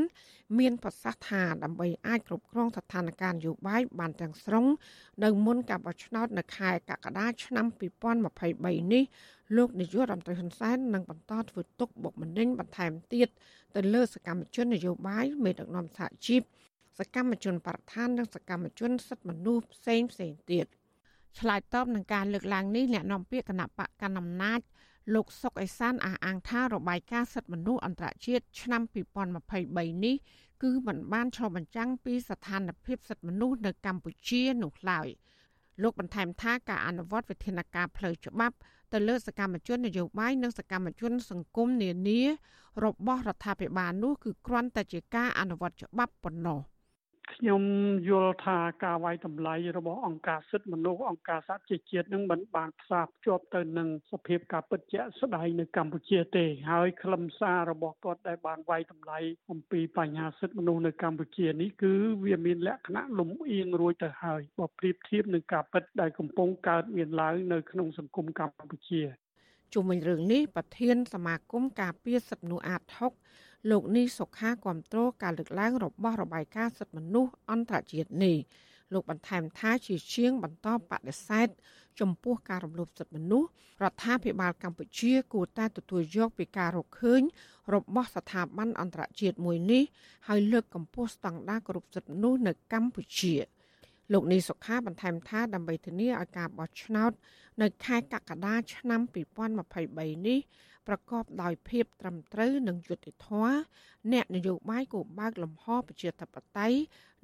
[0.60, 4.65] មានប្រសាសន៍ថាដើម្បីអាចគ្រប់គ្រងស្ថានភាពនយោបាយបានទាំងស្រុង
[5.23, 7.65] នៅមុនការបោះឆ្នោតនៅខែកក្កដាឆ្នាំ
[8.30, 9.04] 2023នេះ
[9.58, 13.30] លោកនាយករដ្ឋមន្ត្រីហ៊ុនសែននឹងបន្តធ្វើទុកបុកម្នេញបន្ថែមទៀត
[13.76, 16.41] ទៅលើសកម្មជននយោបាយមេដឹកនាំសហជីព
[16.99, 20.67] សកម្មជនបរិស្ថាននិងសកម្មជនសិទ្ធិមនុស្សផ្សេងផ្សេងទៀត។
[21.39, 24.60] ឆ្លើយតបនឹងការលើកឡើងនេះអ្នកនាំពាក្យគណៈបកកណ្ដាលអំណាច
[25.14, 28.82] លោកសុកអេសានអះអាងថារបាយការណ៍សិទ្ធិមនុស្សអន្តរជាតិឆ្នាំ
[29.43, 30.16] 2023នេះ
[30.64, 35.07] គឺមិនបានឆ្លុះបញ្ចាំងពីស្ថានភាពសិទ្ធិមនុស្សនៅកម្ពុជានោះឡើយ
[35.82, 38.55] លោកបន្ថែមថាការអនុវត្តវិធានការផ្លូវច្បាប់
[38.93, 42.22] ទៅលើសកម្មជននយោបាយនិងសកម្មជន សង្គមនានា
[42.86, 46.60] របស់រដ្ឋាភិបាលនោះគឺគ្រាន់តែជាការអនុវត្តច្បាប់ប៉ុណ្ណោះ
[47.32, 47.63] ខ្ញុំ
[48.09, 59.19] យល់ថាការវាយតម្លៃរបស់អង្គការសិទ្ធិមនុស្សអង្គការសហជីវជាតិនឹងមិនបានផ្សារភ្ជាប់ទៅនឹងសភាពការពិតជាក់ស្ដែងនៅកម្ពុជាទេហើយខ្លឹមសាររបស់គាត់ដែលបានវាយតម្លៃ
[59.51, 61.93] អំពីបញ្ហាសិទ្ធិមនុស្សនៅកម្ពុជានេះគឺ
[62.26, 69.03] វាមានលក្ខណៈលំអៀងរួចទៅហើយបើប្រៀបធៀបនឹងការពិតដែលកំពុងកើតមានឡើងនៅក្នុងសង្គមកម្ពុជា
[69.74, 78.38] ជុំវិញរឿងនេះប្រធានសមាគមការពារសិទ្ធិមនុស្សអាត6 លោកនីសុខាគាំទ្រការលើកឡើងរបស់របាយការណ៍សិទ្ធិមនុស្សអន្តរជាតិនេះ
[78.93, 81.47] លោកបន្ថែមថាជាជាងបន្តបដិសេធ
[81.99, 83.49] ចំពោះការរំលោភសិទ្ធិមនុស្ស
[83.84, 87.22] រដ្ឋាភិបាលកម្ពុជាគួរតែទទួលយកពីការរកឃើញ
[87.74, 89.84] របស់ស្ថាប័នអន្តរជាតិមួយនេះ
[90.28, 93.36] ហើយលើកកម្ពស់ស្តង់ដារគោរពសិទ្ធិមនុស្សនៅកម្ពុជា
[94.14, 97.11] លោកនីសុខាបន្ថែមថាដើម្បីធានាឲ្យការបោះឆ្នោត
[97.61, 99.01] នៅខែកក្កដាឆ្នាំ
[99.64, 100.39] 2023នេះ
[100.88, 103.53] ប្រកបដោយភាពត្រឹមត្រូវនិងយុត្តិធម៌
[104.13, 106.77] អ្នកនយោបាយគោបើកលំហប្រជាធិបតេយ្យ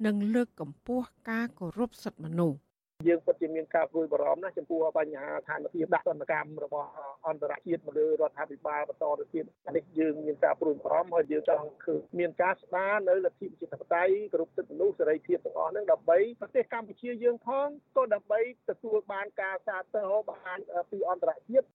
[0.06, 2.60] និងលើកកម្ពស់ការគោរពសិទ្ធិមនុស្ស
[3.08, 6.88] យើងពិតជាមានការព្រួយបារម្ភណាស់ចំពោះបញ្ហាឋានភាពដាក់ទណ្ឌកម្មរបស់
[7.26, 9.44] អន្តរជាតិមកលើរដ្ឋាភិបាលបន្តទៅទៀត
[9.76, 18.40] នេះយើងមានការព្រួយបារម្ភហើយយើងចង់ឃើញមានការស្ដារនៅលទ្ធិប្រជាធិបតេយ្យគ្រប់សិទ្ធិមនុស្សសេរីភាពទាំងអស់ហ្នឹងដើម្បីប្រទេសកម្ពុជាយើងផងក៏ដើម្បី
[18.70, 20.58] ទទួលបានការសាទរបាន
[20.90, 21.66] ពីអន្តរជាតិ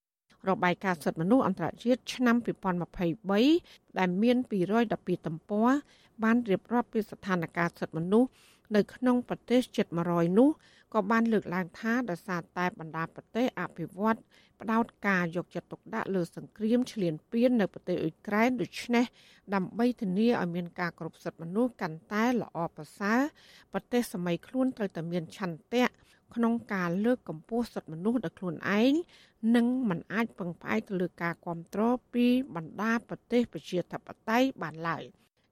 [0.50, 2.36] របាយការណ៍សិទ្ធិមនុស្សអន្តរជាតិឆ្នាំ
[3.18, 4.38] 2023ដែលមាន
[4.82, 5.70] 212ទំព័រ
[6.24, 8.30] បានរៀបរាប់ពីស្ថានភាពសិទ្ធិមនុស្ស
[8.76, 10.50] នៅក្នុងប្រទេសជិត100នោះ
[10.94, 14.20] ក៏បានលើកឡើងថាដោយសារតែបណ្ដាប្រទេសអភិវឌ្ឍ
[14.62, 19.06] ផ្ដោតការយកចិត្តទុកដាក់លើសង្គ្រាមឈ្លានពាននៅប្រទេសអ៊ុយក្រែនដូច្នេះ
[19.56, 23.20] ដើម្បីធានាឲ្យមានការគ្រប់សិទ្ធិមនុស្សកាន់តែល្អប្រសើរ
[23.74, 25.86] ប្រទេសសម័យខ្លួនត្រូវតែមានឆន្ទៈ
[26.36, 28.94] ក្នុងការលើកកម្ពស់សិទ្ធិមនុស្សដល់ខ្លួនឯង
[29.56, 32.26] និងមិនអាចពឹងផ្អែកទៅលើការគ្រប់គ្រងពី
[32.56, 35.04] បណ្ដាប្រទេសប្រជាធិបតេយ្យបានឡើយ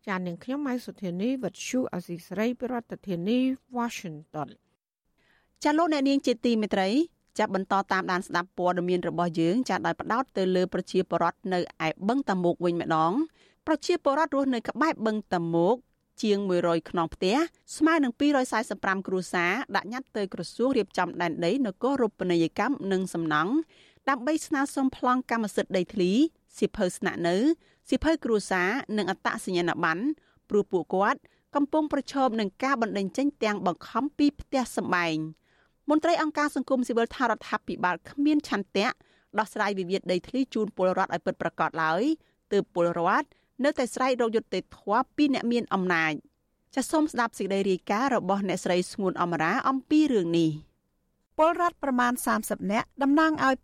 [0.08, 3.40] ចាននាងខ្ញុំម៉ៃសុធានីវិទ្យុអសីស្រីប្រធានាធិបតី
[3.78, 4.50] Washington
[5.64, 6.90] ចាលោកអ្នកនាងជាទីមេត្រី
[7.40, 13.14] ចាប់បន្តតាមដានស្ដាប់ព័ត៌មានរបស់យើងចាដោយផ្ដោតទៅលើប្រជាពលរដ្ឋនៅឯបឹងតាមុកវិញម្ដង
[13.68, 15.76] ប្រជាពលរដ្ឋរស់នៅក្បែរបឹងតាមុក
[16.22, 17.36] ជាង100ខ្នងផ្ទះ
[17.78, 18.14] ស្មើនឹង
[18.60, 23.54] 245គ្រួសារដាក់ញត្តិទៅក្រសួងរៀបចំដែនដីនគររូបនីយកម្មនិងសំណង់
[24.10, 26.12] ដើម្បីស្នើសុំប្លង់កម្មសិទ្ធិដីធ្លី
[26.60, 27.36] សិភៅស្នាក់នៅ
[27.90, 30.04] សិភៅគ្រួសារនិងអត្តសញ្ញាណប័ណ្ណ
[30.50, 31.20] ព្រោះពួកគាត់
[31.56, 35.18] កំពុងប្រឈមនឹងការបណ្តេញចេញទាំងបង្ខំពីផ្ទះសម្បែង។
[35.90, 38.88] មន្ត្រីអង្គការសង្គមស៊ីវិលថារដ្ឋាភិបាលគ្មានឆន្ទៈ
[39.40, 42.04] ដោះស្រាយវិវាទដីធ្លីជូនពលរដ្ឋឲ្យពិតប្រាកដឡើយ
[42.54, 43.28] ទើបពលរដ្ឋ
[43.64, 46.14] នៅតែស្រែករកយុត្តិធម៌ពីអ្នកមានអំណាច
[46.76, 50.52] ចាសសូមស្ដាប់សេចក្តីរាយការណ៍របស់អ្នកស្រីស្ងួនអមរាអំពីរឿងនេះ។
[51.40, 53.56] ពលរដ្ឋប្រមាណ30នាក់តំណាងឲ្យ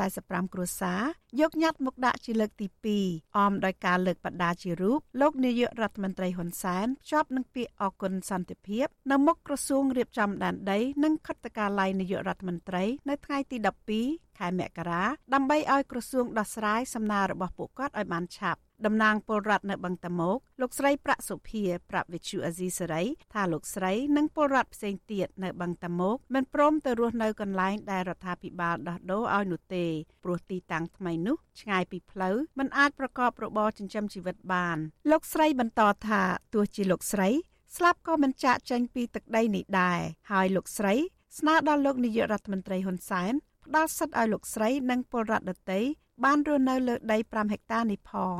[0.00, 1.02] 245គ្រួសារ
[1.40, 2.66] យកញត្តិមកដាក់ជាលើកទី
[2.98, 13.56] 2អមដោយការលើកបដាជារូបលោកនាយករដ្ឋមន្ត្រីហ៊ុនសែនភ្ជាប់នឹងពាក្យអគុណសន្តិភាពនៅមុខក្រសួងរៀបចំដែនដី និងខិត្តកាល័យនាយករដ្ឋមន្ត្រី នៅថ្ងៃទី
[13.98, 23.02] 12ខែមករាដើម្បីឲ្យក្រសួងដោះស្រាយសំណើរបស់ពួកគាត់ឲ្យបានឆាប់ តំណាងពលរដ្ឋនៅបឹងតាមុកលោកស្រីប្រាក់សុភាប្រាប់វិទ្យុអាស៊ីសេរី
[23.34, 29.86] ថាលោកស្រីនិងពលរដ្ឋផ្សេងទៀតនៅបឹងតាមុកមិនព្រមទៅរស់នៅកន្លែងដែលរដ្ឋាភិបាលដោះដូរឲ្យនោះទេ
[30.24, 34.78] ព្រោះទីតាំងថ្មីនោះឆ្ងាយពីផ្លូវមិនអាចប្រកបរបរចិញ្ចឹមជីវិតបាន
[35.10, 36.22] លោកស្រីបន្តថា
[36.54, 37.28] ទោះជាលោកស្រី
[37.76, 40.94] ស្លាប់ក៏មិនចាកចេញពីទឹកដីនេះដែរហើយលោកស្រី
[41.38, 43.32] ស្នើដល់លោកនាយករដ្ឋមន្ត្រីហ៊ុនសែន
[43.66, 45.80] ផ្ដល់សិទ្ធិឲ្យលោកស្រីនិងពលរដ្ឋដទៃ
[46.24, 48.38] បានរស់នៅលើដី5ហិកតានេះផង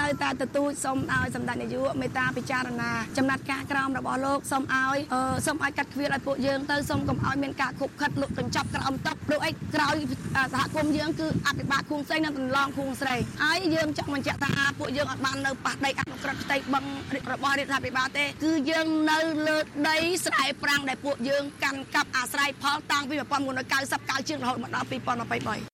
[0.00, 4.96] នៅតែទទូចសូមឲ្យសម្ដេចនាយកមេត្តាពិចារណាចំណាត់ការក្រមរបស់លោកសូមឲ្យ
[5.46, 9.96] សូមឲ្យកាត់គ្វាលឲ្យពួកយើងទៅសូមកុំឲ្យមានការខុបខិតលុកកញ្ចប់ក្រោមទឹកព្រោះអីក្រោយ
[10.54, 16.84] សហគមន៍យើងគឺអភិបាលខួងស្រីនិងតំឡងខួងស្រីហើយយើងចង់បញ្ជាក់ថាពួកយើងអត់បាននៅប៉ះដីអនុក្រឹត្យផ្ទៃបឹង
[17.32, 19.18] របស់រដ្ឋាភិបាលទេគឺយើងនៅ
[19.48, 19.58] លើ
[19.90, 23.14] ដីស្រែប្រាំងដែលពួកយើងកាន់កាប់អាស្រ័យផលតាំងពី
[23.62, 25.73] 1990កាលជាងរហូតមកដល់2023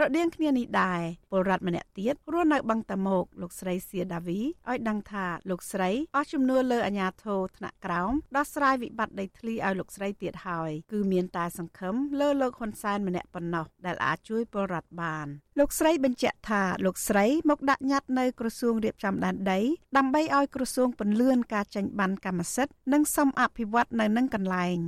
[0.00, 15.26] ស្រដៀងគ្នានេះដែរពលរដ្ឋម្នាក់ទៀតរស់នៅបឹងតាមុកលោកស្រីសៀដាវីឲ្យដឹងថាលោកស្រីអស់ជំនឿលើអាជ្ញាធរថ្នាក់ក្រោមដោះស្រាយវិបត្តិដីធ្លីឲ្យលោកស្រីទៀតហើយគឺមានតែសង្ឃឹមលើលោកហ៊ុនសែនម្នាក់ប៉ុណ្ណោះដែលអាចជួយពលរដ្ឋបាន
[15.58, 19.60] លោកស្រីបញ្ជាក់ថាលោកស្រីមកដាក់ញត្តិនៅក្រសួងរៀបចំដែនដី
[19.96, 24.78] ដើម្បីឲ្យក្រសួងពន្លឿនការចេញបានកម្មសិទ្ធិនិងសមអភិវឌ្ឍនៅនឹងកន្លែង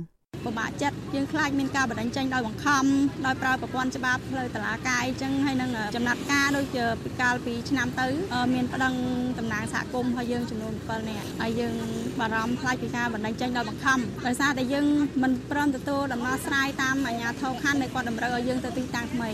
[0.45, 2.85] ពិបាកចិត្តយើងខ្លាចមានការបណ្ដឹងចេញដោយបង្ខំ
[3.25, 8.07] ដោយប្រើប្រព័ន្ធច្បាប់ផ្លូវតឡាកាយអញ្ចឹងហើយនឹងចំណាត់ការដូចជាពីកាលពីឆ្នាំទៅ
[8.53, 8.93] មានប្តឹង
[9.39, 11.75] តំណាងសហគមន៍ហើយយើងចំនួន7នាក់ហើយយើង
[12.19, 14.87] បារម្ភខ្លាចពីការបណ្ដឹងចេញដោយបង្ខំដោយសារតែយើង
[15.23, 19.31] មិនព្រមទទួលដំណោះស្រាយតាមអាជ្ញាធរខណ្ឌដែលគាត់តម្រូវឲ្យយើងទៅទីតាំងថ្មី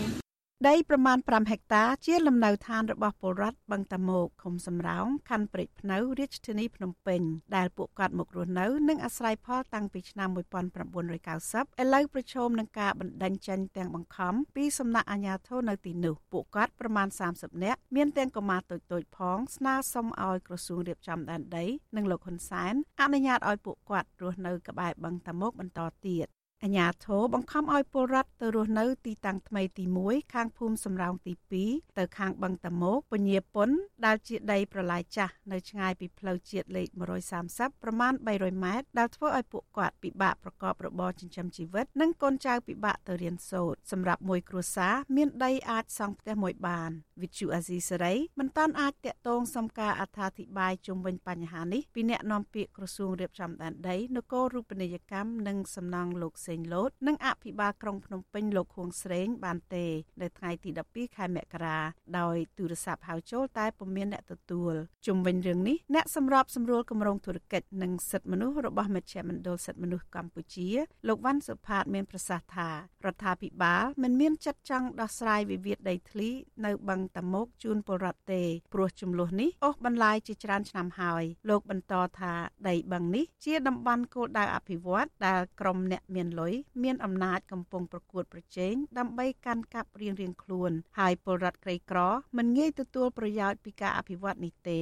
[0.66, 7.20] ដីប្រមាណ5ហិកតា ជាលំនៅឋានរបស់ពលរដ្ឋបឹងតាម៉ោកឃុំសំរោងខណ្ឌព្រែកភ្នៅរាជធានីភ្នំពេញ
[7.56, 26.28] ដែលពួកគាត់មករស់នៅនិងអាស្រ័យផលតាំងពីឆ្នាំ1990ឥឡូវប្រឈមនឹងការបណ្តេញចេញទាំងបង្ខំពីសំណាក់អាជ្ញាធរនៅទីនោះពួកគាត់ប្រមាណ30នាក់មានទាំងកុមារតូចៗផង ស្នើសុំឲ្យក្រសួងរៀបចំដែនដីនិងលោកហ៊ុនសែនអនុញ្ញាតឲ្យពួកគាត់រស់នៅក្បែរបឹងតាម៉ោកបន្តទៀត
[26.64, 31.32] អាញាធរបង្ខំឲ្យពលរដ្ឋទៅរស់នៅទីតាំងថ្មីទី1ខាងភូមិសំរោងទី
[31.66, 33.70] 2ទៅខាងបឹងតមោកពញាពុន
[34.06, 36.88] ដែលជាដីប្រឡាយចាស់នៅឆ្ងាយពីផ្លូវជាតិលេខ
[37.36, 46.90] 130ប្រមាណ300ម៉ែត្រដែលធ្វើឲ្យពួកគាត់ពិបាកប្រកបរបរចិញ្ចឹមជីវិតនិងកូនចៅពិបាកទៅរៀនសូត្រសម្រាប់មួយគ្រួសារមានដីអាចសង់ផ្ទះមួយបាន
[47.22, 59.86] វិទ្យុអាស៊ីសេរីមិនតាន់អាចតាក់ទងសុំការអត្ថាធិប្បាយជុំវិញបញ្ហានេះពីអ្នកនាំពាក្យក្រសួងរៀបចំដែនដីនគររូបនីយកម្មនិងសំណង់លោកសេងលូតនិងអភិបាលក្រុងភ្នំពេញលោកខួងស្រេងបានទេ
[60.20, 61.78] នៅថ្ងៃទី12ខែមករា
[62.18, 64.74] ដោយទូរស័ព្ទហៅចូលតែពុំមានអ្នកទទួល
[65.06, 70.68] ជុំវិញរឿងនេះអ្នកសម្របសម្រួលគម្រោងធុរកិច្ចនិងសិទ្ធិមនុស្សរបស់មជ្ឈមណ្ឌលសិទ្ធិមនុស្សកម្ពុជា
[71.08, 76.28] លោកវ៉ាន់សុផាតមានប្រសាសន៍ថារដ្ឋាភិបាលមិនមានចិត្តចង់ដោះស្រាយវិវាទដីធ្លី
[76.64, 78.42] នៅបឹងតាមុកជូនពលរដ្ឋទេ
[78.72, 82.32] ព្រោះចំនួននេះអូសបន្លាយជាច្រើនឆ្នាំហើយលោកបន្តថា
[82.68, 91.98] ដីបឹងនេះជាតំបន់គោលដៅអភិវឌ្ឍដែលក្រុមអ្នកមានលុយមានអំណាចកំពុងប្រកួតប្រជែងដើម្បីកាន់កាប់រៀងៗខ្លួន ហើយពលរដ្ឋក្រីក្រ
[92.36, 94.80] មិនងាយទទួលប្រយោជន៍ពីការអភិវឌ្ឍនេះទេ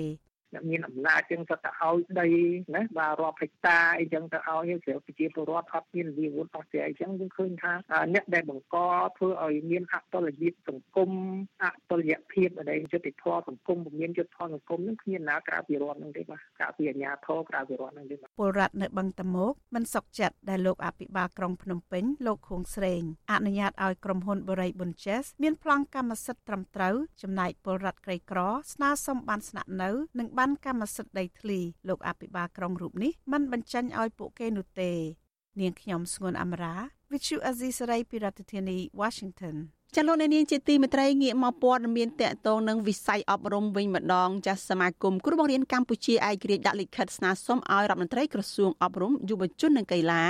[0.54, 2.28] អ្នកមានអំណាចចឹងទៅទៅឲ្យដី
[2.74, 7.72] ណាបាទរាប់ហិកតាអីចឹងទៅឲ្យស្រាប់ប្រជាពលរដ្ឋអត់មានវិវត្តអស់ទេអញ្ចឹងយើងឃើញថា
[8.14, 8.76] អ្នកដែលបង្ក
[9.16, 11.10] ធ្វើឲ្យមានអតុល្យភាពសង្គម
[11.62, 28.40] អតុល្យភាពដែលយុត្តិធម៌សង្គមពុំមានយុត្តិធម៌សង្គមនឹងគ្មានណាក្រៅពីរដ្ឋនឹងទេបាទក្រៅពីអាជ្ញាធរក្រៅពីរដ្ឋនឹងទេបាទពលរដ្ឋនៅបឹងតមោកមិនសុខចិត្តដែលលោកអភិបាលក្រុងភ្នំពេញលោកខួងស្រេងអនុញ្ញាតឲ្យក្រុមហ៊ុនបរិយប៊ុនជេសមានប្លង់កម្មសិទ្ធិត្រឹមត្រូវចំណែកពលរដ្ឋក្រីក្រ
[28.72, 34.92] ស្នើសុំបានស្នាក់នៅនិងបានកម្មសិទ្ធិដីធ្លីលោកអភិបាលក្រុងរូបនេះមិនបញ្ចេញឲ្យពួកគេនោះទេ
[35.60, 36.74] នាងខ្ញុំស្ងួនអមរា
[37.10, 39.56] Vithu Azisari ពីរដ្ឋធានី Washington
[39.96, 50.24] ចលនានាងជាទីមេត្រីងាកមកព័ត៌មានតកតងនឹងវិស័យអប់រំវិញម្ដងចាស់សមាគមគ្រូបង្រៀនកម្ពុជាឯករាជ្យដាក់លិខិតស្នើសុំឲ្យរដ្ឋមន្ត្រីក្រសួងអប់រំយុវជននិងកីឡា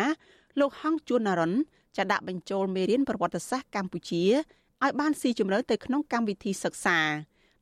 [0.61, 1.53] លោកហងជួននរិន
[1.97, 4.25] ចាដាក់បញ្ចូលមេរៀនប្រវត្តិសាស្ត្រកម្ពុជា
[4.85, 6.99] ឲ្យបានស៊ីជម្រៅទៅក្នុងកម្មវិធីសិក្សា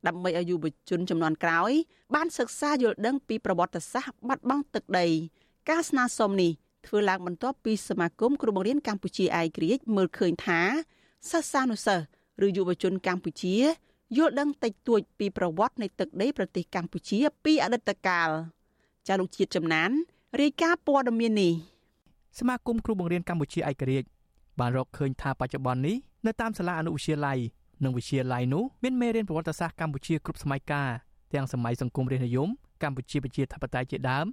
[0.07, 1.71] ដើម្បីឲ្យយុវជនចំនួនក្រោយ
[2.15, 5.07] បានសិក្សាយល់ដឹងពីប្រវត្តិសាស្ត្របាត់បង់ទឹកដី
[5.69, 6.51] ការស្នើសុំនេះ
[6.87, 10.61] ធ្វើឡើងបន្ទាប់ពីសមាគមគ្រូបង្រៀនកម្ពុជាឯករាជ្យមើលឃើញថា
[11.29, 12.05] សិស្សានុសិស្ស
[12.45, 13.55] ឬយុវជនកម្ពុជា
[14.17, 18.29] យល់ដឹងតិចតួចពីប្រវត្តិនៃទឹកដីប្រទេសកម្ពុជាពីអតីតកាល
[19.07, 19.89] ចាលោកជាតិចំណាន
[20.41, 21.53] រាយការណ៍ព័ត៌មាននេះ
[22.39, 24.07] សមាគមគ្រូបង្រៀនកម្ពុជាឯករាជ្យ
[24.59, 25.95] បានរកឃើញថាបច្ចុប្បន្ននេះ
[26.25, 27.39] នៅតាមសាលាអនុវិទ្យាល័យ
[27.83, 30.89] និងវិទ្យាល័យនោះមានមេរៀនប្រវត្តិសាស្ត្រកម្ពុជាគ្រប់សម័យកាល
[31.33, 32.49] ទាំងសម័យសង្គមរាស្ត្រនិយម
[32.83, 34.25] កម្ពុជាប្រជាធិបតេយ្យជាដើម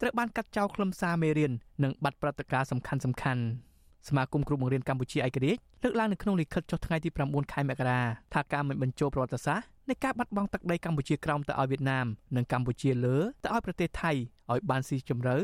[0.00, 1.52] ត្រូវបានកាត់ចោលខ្លឹមសារមេរៀន
[1.84, 3.42] និងបាត់ព្រឹត្តិការណ៍សំខាន់សំខាន់
[4.08, 8.00] សមាគមគ្រូបង្រៀនកម្ពុជាឯករាជ្យលើកឡើងនៅក្នុងលិខិតចុះថ្ងៃទី9ខែមករា
[8.34, 14.12] ថាការមិនបញ្ចូលប្រវត្តិសាស្ត្រនៃការបាត់បង់ទឹកដីកម្ពុជាក្រោមទៅឲ្យវៀតណាមនិងកម្ពុជាលើទៅឲ្យប្រទេសថៃ
[14.52, 15.36] ឲ្យបានស៊ីជម្រៅ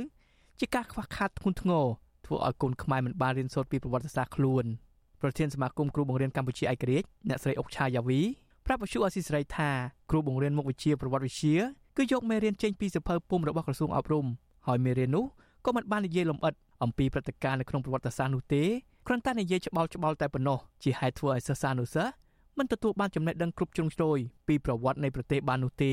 [0.60, 1.86] ជាការខ្វះខាតធ្ងន់ធ្ងរ
[2.26, 4.64] ធ្វើឲ្យកូនខ្មែរមិនបានរៀនសូត្រពីប្រវត្តិសាស្ត្រខ្លួន។
[5.22, 8.20] ប្រធានសមាគមគ្រូបង្រៀនកម្ពុជាឯករាជ្យអ្នកស្រីអុកឆាយ៉ាវី
[8.66, 9.70] ប្រាប់វិទ្យុអស៊ីសេរីថា
[10.10, 11.56] គ្រូបង្រៀនមុខវិជ្ជាប្រវត្តិវិទ្យា
[11.96, 14.26] គឺយកមេរៀនចេញពីសៀវភៅពុំរបស់ក្រសួងអប់រំ
[14.66, 15.24] ហើយមេរៀននោះ
[15.66, 18.62] ក៏មិនបាននិយាយលម្អិតអំពីព្រឹត្តិការណ៍នៅក្នុងប្រវត្តិសាស្ត្រនោះទេ
[19.06, 22.12] គ្រាន់តែនិយាយច្បោលច្បោលតែប៉ុណ្ណោះជាហេតុធ្វើឲ្យសិស្សានុសិស្ស
[22.58, 24.18] មិនទទួលបានចំណេះដឹងគ្រប់ជ្រុងជ្រោយ
[24.48, 25.92] ពីប្រវត្តិនៃប្រទេសបាននោះទេ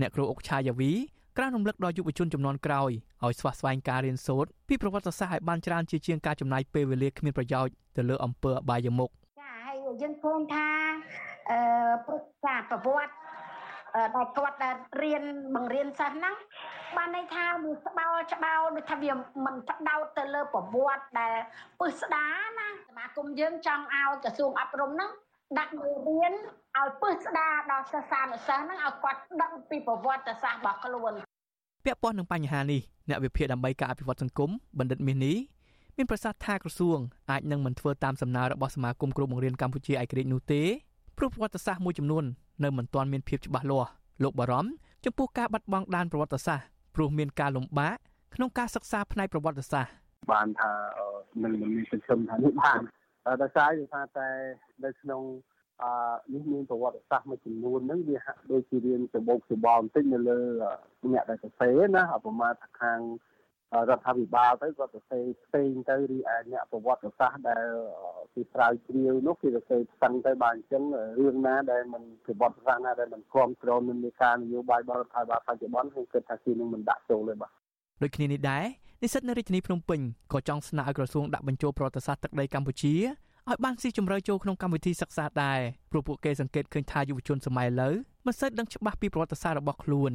[0.00, 0.92] អ្នកគ្រូអុកឆាយ៉ាវី
[1.38, 2.90] ក្រានរំលឹកដល់យុវជនចំនួនក្រោយ
[3.24, 10.68] ឲ្យស្វះស្វែងការរៀនសូត្រពីប្រវត្តិសាស្ត្រឲ្យបានច្រើនជាជាងការចំណាយពេលវេលាគ្មានប្រយោជន៍ទៅលើអំពើអបាយមុខចាហើយយើងឃើញថា
[11.50, 11.58] អឺ
[12.06, 13.14] ព្រឹក្សាប្រវត្តិ
[14.16, 15.22] ដែលគាត់ដែលរៀន
[15.54, 16.34] បង្រៀនសិស្សហ្នឹង
[16.96, 19.12] បានន័យថាវាស្បោច្បាវដូចថាវា
[19.44, 21.36] មិនផ្ដោតទៅលើប្រវត្តិដែល
[21.80, 22.26] ពឹស្ដា
[22.58, 25.10] ណាសមាគមយើងចង់ឲ្យក្រសួងអប់រំហ្នឹង
[25.58, 26.34] ដាក់មេរៀន
[26.78, 31.12] ឲ្យពឹស្ដាដល់សិស្សានុសិស្សហ្នឹងឲ្យគាត់ដឹងពីប្រវត្តិសាស្ត្ររបស់ខ្លួន
[31.84, 35.36] ពាក់ព័ន្ធនឹងបញ្ហានេះអ្នកវិភាគដើម្បីការអភិវឌ្ឍសង្គមបណ្ឌិតមាសនេះ
[35.96, 36.98] មានប្រសាសន៍ថាក្រសួង
[37.30, 40.62] អាចនឹងមិនធ្វើតាមសំណើរបស់សមាគមគ្រូបង្រៀនកម្ពុជាឯករាជ្យនោះទេ
[41.18, 42.24] ព្រោះប្រវត្តិសាស្ត្រមួយចំនួន
[42.64, 43.90] នៅមិនទាន់មានភាពច្បាស់លាស់
[44.22, 44.70] លោកបារម្ភ
[45.04, 47.96] ចំពោះការបាត់បង់ដានប្រវត្តិសាស្ត្រព្រោះមានការលំបាក
[48.34, 49.92] ក្នុងការសិក្សាផ្នែកប្រវត្តិសាស្ត្រ
[50.32, 50.70] បានថា
[51.42, 52.80] នឹងមិនមានសង្ឃឹមថានេះបាន
[53.42, 54.28] ដោយសារថាតែ
[54.84, 55.22] នៅក្នុង
[55.82, 55.90] អឺ
[56.32, 60.40] នេះមានប្រវត្តិសាស្ត្រមួយចំនួនហ្នឹងវាហាក់ដូចជារៀនទៅបោកទៅបោបន្តិចនៅលើ
[61.12, 63.00] អ្នកដែលសរសេរណាប្រមាណថាខាង
[63.90, 66.20] រដ្ឋាភិបាលទៅគាត់សរសេរផ្សេងទៅឬឯ
[66.50, 67.66] អ្នកប្រវត្តិសាស្ត្រដែល
[68.34, 70.82] គេស្រាវជ្រាវនោះគេសរសេរផ្សឹងទៅបានអញ្ចឹង
[71.18, 77.52] រឿងណាដែលមិនប្រវត្តិសាស្ត្រណាដែលមិនគ្រប់គ្រងនឹងនៃការនយោបាយរបស់រដ្ឋាភិបាលបច្ចុប្បន្នខ្ញុំគិតថាគេនឹងមិនដាក់ចូលទេបាទ
[78.02, 78.64] ដូចគ្នានេះដែរ
[79.02, 80.00] និស្សិតនៅរាជធានីភ្នំពេញ
[80.32, 82.94] ក៏ចង់ស្នើឲ្យក្រសួងដាក់បញ្ចូលប្រវត្តិសាស្ត្រទឹកដីកម្ពុជា
[83.48, 87.94] ឲ្យបានស៊ីជម្រៅចូលក្នុងកម្មវិធីសិក្សាដែរព្រោះពួកគេសង្កេតឃើញថាយុវជនសម័យឥឡូវ
[88.26, 90.12] មិនសូវដឹងច្បាស់ពីប្រវត្តិសាស្ត្ររបស់ខ្លួន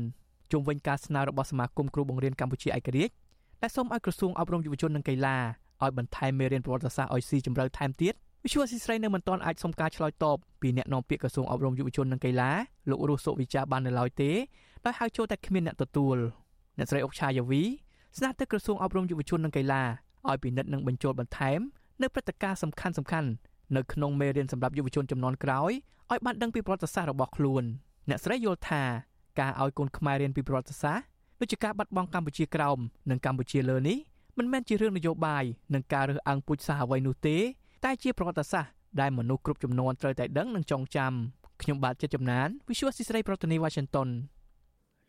[0.51, 3.13] ជុំវិញការស្នើរបស់សមាគមគ្រូបង្រៀនកម្ពុជាឯករាជ្យ
[3.61, 5.37] ដែលសូមឲ្យក្រសួងអប់រំយុវជននិងកីឡា
[5.83, 8.13] ឲ្យបន្ថែមមេរៀនប្រវត្តិសាស្ត្រឲ្យស៊ីជម្រៅថែមទៀត
[8.43, 12.51] វិសុវស៊ីស្រីនៅមិនទាន់អាចសុំការឆ្លើយតបពីអ្នកនាំពាក្យក្រសួងអប់រំយុវជននិងកីឡា
[12.89, 14.31] លោករស់សុវិចាបាននៅឡើយទេ
[14.85, 16.17] ដោយហៅចូលតែគ្មានអ្នកទទួល
[16.77, 17.63] អ្នកស្រីអុកឆាយាវី
[18.17, 19.83] ស្នើទៅក្រសួងអប់រំយុវជននិងកីឡា
[20.29, 21.59] ឲ្យពិនិត្យនិងបញ្ចូលបន្ថែម
[22.01, 23.29] នៅព្រឹត្តិការណ៍សំខាន់សំខាន់
[23.75, 25.71] នៅក្នុងមេរៀនសម្រាប់យុវជនចំនួនក្រោយ
[26.11, 27.63] ឲ្យបានដឹងពីប្រវត្តិសាស្ត្ររបស់ខ្លួន
[28.09, 28.83] អ្នកស្រីយល់ថា
[29.39, 31.05] ការឲ្យកូនខ្មែររៀនពីប្រវត្តិសាស្ត្រ
[31.39, 32.77] ដូចជាការបាត់បង់កម្ពុជាក្រោម
[33.09, 33.97] និងកម្ពុជាលើនេះ
[34.37, 35.43] មិនមែនជារឿងនយោបាយ
[35.73, 37.37] និងការរើសអើងពូជសាសន៍អ្វីនោះទេ
[37.85, 41.13] តែជាប្រវត្តិសាស្ត្រដែលមនុស្សគ្រប់ចំនួនត្រូវតែដឹងនិងចងចាំ
[41.61, 44.09] ខ្ញុំបាទចិត្តចំណាន Visual ស៊ីស្រីប្រធានាទី Washington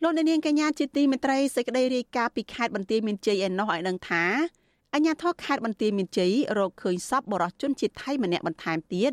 [0.02, 4.24] លោកអ្នកនាងកញ្ញាជាទីមេត្រីសេចក្តីរាយការណ៍ពីខេត្តបន្ទាយមានជ័យឯណោះឲ្យដឹងថា
[4.94, 9.12] អញ្ញាធរខេត្តបន្ទាយមានជ័យរកឃើញសពបរិសុជនជាតិថៃម្នាក់បន្ថែមទៀត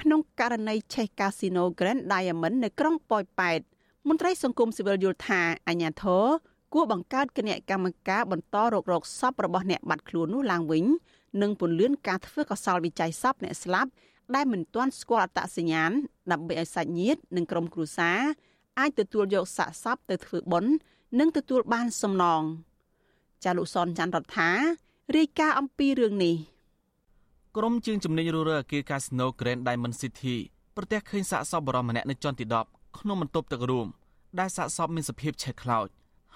[0.00, 3.60] ក្នុងករណីឆេះកាស៊ីណូ Grand Diamond នៅក្រុងប៉ោយប៉ែត
[4.08, 6.24] មន្ត្រីសង្គមស៊ីវិលយល់ថាអញ្ញាធរ
[6.74, 10.84] គួរបង្កើតគណៈកម្មការបន្តរករកសពរបស់អ្នកបាត់ខ្លួននោះឡើងវិញ
[11.42, 13.90] និងពន្លឿនការធ្វើកសលវិច័យសពអ្នកស្លាប់
[14.34, 15.90] ដែលមិនទាន់ស្គាល់អត្តសញ្ញាណ
[16.32, 18.20] ដើម្បីឲ្យសាច់ញាតិនិងក្រុមគ្រួសារ
[18.78, 20.72] អាចទទួលយកសាកសពទៅធ្វើបុណ្យ
[21.18, 22.42] និងទទួលបានសំណង
[23.44, 24.50] ចាលោកសនច័ន្ទរដ្ឋា
[25.16, 26.36] រាយការណ៍អំពីរឿងនេះ
[27.56, 30.36] ក្រុមជើងជំនាញរੂរើអគារ Casino Grand Diamond City
[30.76, 33.86] ប្រទះឃើញសាកសពបរិមម្នាក់នៅជាន់ទី10ក្នុងបន្ទប់ទឹករួម
[34.38, 35.86] ដែលសាកសពមានសភាពឆេះខ្លោច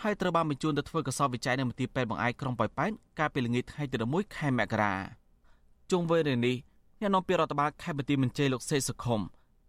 [0.03, 4.95] ហើយត្រូវបានបញ្ជូនទៅធ្វើកសោបវិច័យនៅមន្ទីរពេទ្យបង្អែកក្រុងប៉ោយប៉ែតកាលពីល្ងាចថ្ងៃទី11ខែមករា
[5.90, 6.57] ជុំវិញរឿងនេះ
[7.01, 9.20] អ្នកនាំពាក្យរដ្ឋបាលខេត្តបន្ទាយមានជ័យលោកសេសុខុម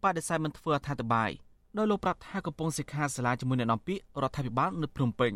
[0.03, 1.31] បដិសេធមិនធ្វើអត្ថាធិប្បាយ
[1.77, 5.33] ដោយលោកប្រាប់ថាកំពុងសិក្ខាសាលាជាមួយអ្នកនាំពាក្យរដ្ឋាភិបាលនៅភ្នំពេញ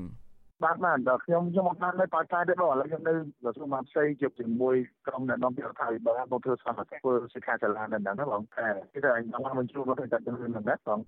[0.64, 4.76] បាទបាទដល់ខ្ញុំខ្ញុំអត់បាននៅប៉ោយប៉ែតទេបងឥឡូវខ្ញុំនៅក្រសួងបានផ្សេងជួបជាមួយ
[5.08, 11.00] ក្រុមអ្នកនាំពាក្យរដ្ឋាភិបាលមកធ្វើសកម្មភាពធ្វើសិក្ខាសាលានៅហ្នឹងបងតែគេថាអញបានបញ្ជួបមកទៅតែនឹងហ្នឹងដែរបង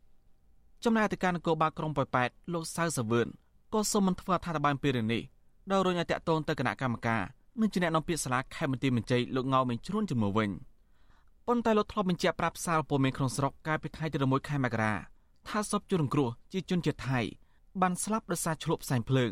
[0.84, 3.27] ចំណែកអធិការនគរបាលក្រុងប៉ោយប៉ែតលោកសៅសវឿន
[3.73, 5.21] ក៏សូមមិនធ្វើអត្ថាធិប្បាយពីរឿងនេះ
[5.71, 7.23] ដោយរុញឲ្យតាក់ទងទៅគណៈកម្មការ
[7.61, 10.49] និងជាអ្នកនាំពាក្យសាលាខេមន្ទីរមន្ត្រីលោកងៅមេជ្រួនជំនួសវិញ
[11.47, 14.93] ប៉ុន្តែលោកធ្លាប់បញ្ជាក់ប្រាប់សារព័ត៌មានក្នុងស្រុកកាលពីថ្ងៃទី1ខែមករា
[15.50, 17.20] ថាសពជនរងគ្រោះជាជនជាតិថៃ
[17.82, 19.32] បានស្លាប់ដោយសារឆ្លុះផ្សែងភ្លើង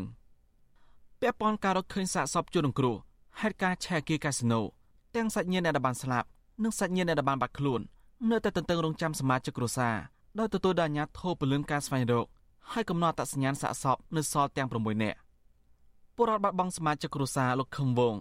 [1.19, 2.95] ពាក់ព័ន្ធការរកឃើញសាកសពជនរងគ្រោះ
[3.39, 4.61] ហេតុការណ៍ឆែគីកាស៊ីណូ
[5.15, 6.27] ទាំងសាច់ញាតិអ្នកដែលបានស្លាប់
[6.63, 7.81] និងសាច់ញាតិអ្នកដែលបានបាត់ខ្លួន
[8.29, 9.95] នៅតែទន្ទឹងរង់ចាំសមាជិកគ្រួសារ
[10.39, 12.25] ដោយទទួលដោយអាជ្ញាធរពលឿនការស្វែងរក
[12.71, 15.17] ហើយកំណត់អត្តសញ្ញាណសាកសពនៅសល់ទាំង6នាក់
[16.15, 18.15] ពលរដ្ឋបាត់បង់សមាជិកគ្រួសារលោកខឹមវង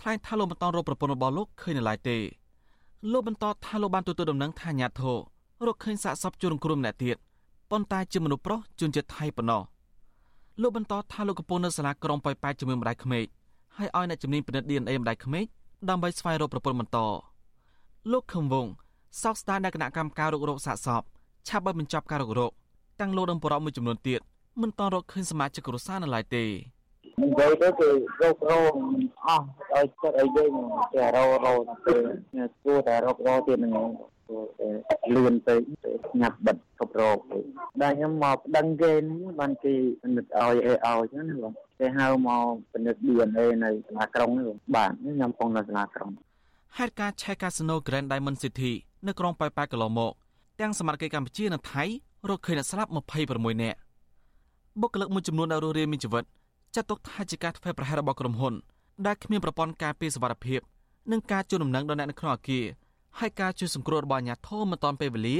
[0.00, 2.18] ថ្លែងថាលោកមិនតន់រកប្រពន្ធរបស់លោកឃើញនៅឡើយទេ
[3.12, 5.18] លោកបន្តថាលោកបានទទួលដំណឹងថាអាញាធរ
[5.66, 7.16] រកឃើញសាកសពជនគ្រោះម្នាក់ទៀត
[7.72, 9.62] ប៉ុន្តែជាមនុស្សប្រុសជនជាតិថៃប៉ុណ្ណោះ
[10.62, 13.24] លោកបន្តថាលោកកំពុងនៅសាលាក្រុងប៉ោយប៉ែតជាមួយម្ដាយក្មេក
[13.76, 15.44] ហើយឲ្យអ្នកជំនាញពិនិត្យ DNA ម្ដាយក្មេក
[15.88, 16.98] ដើម្បីស្វែងរកប្រពន្ធបន្ត
[18.12, 18.66] លោកខឹមវង
[19.22, 21.02] សោកស្ដាយដែលគណៈកម្មការរករោគសាកសព
[21.48, 22.52] ឆាប់ឲ្យបញ្ចប់ការរករោគ
[23.00, 24.20] ទាំងលោកនិងបរិបមួយចំនួនទៀត
[24.62, 26.44] មិនតរកឃើញសមាជិកគ្រួសារនៅឡើយទេ
[27.22, 27.88] និយាយទៅគឺ
[28.22, 28.60] រករោ
[29.26, 29.44] អស់
[29.74, 30.52] ឲ្យចិត្តឲ្យយើង
[30.94, 31.54] តែរោរោ
[31.86, 31.94] ទៅ
[32.64, 33.86] គួរតែរករោទៀតហ្នឹង
[35.14, 35.54] លឿនទៅ
[36.20, 37.38] ញ៉ាប់បិទគ្រប់រោគទៅ
[37.82, 39.74] ដែលខ្ញុំមកប្តឹងគេនេះបានគេ
[40.16, 46.10] និតឲ្យអីឲ្យហ្នឹងណាបងគេហៅមកពិនិត្យ DNA នៅសាលាក្រុងនេះបាទខ្ញុំកំពុងនៅសាលាក្រុង
[46.78, 48.72] ហេតុការឆែកកាស៊ីណូ Grand Diamond City
[49.06, 50.12] នៅក្រុងប៉ោយប៉ែតកន្លងមក
[50.60, 51.84] ទាំងសមត្ថកិច្ចកម្ពុជានិងថៃ
[52.28, 52.90] រកឃើញអ្នកស្លាប់
[53.26, 53.78] 26នាក់
[54.80, 56.24] បុគ្គលិកមួយចំនួនដែលរស់រានមានជីវិត
[56.74, 58.54] ចាត់ទុកថាជាការធ្វើប្រហែសរបស់ក្រុមហ៊ុន
[59.06, 60.60] ដែលគ្មានប្រព័ន្ធការពារសុវត្ថិភាព
[61.12, 62.64] និងការជូនដំណឹងដល់អ្នកនៅក្នុងអគារ
[63.20, 65.38] ហើយការជួយសង្គ្រោះរបស់អាជ្ញាធរមិនទាន់ពេលវេលា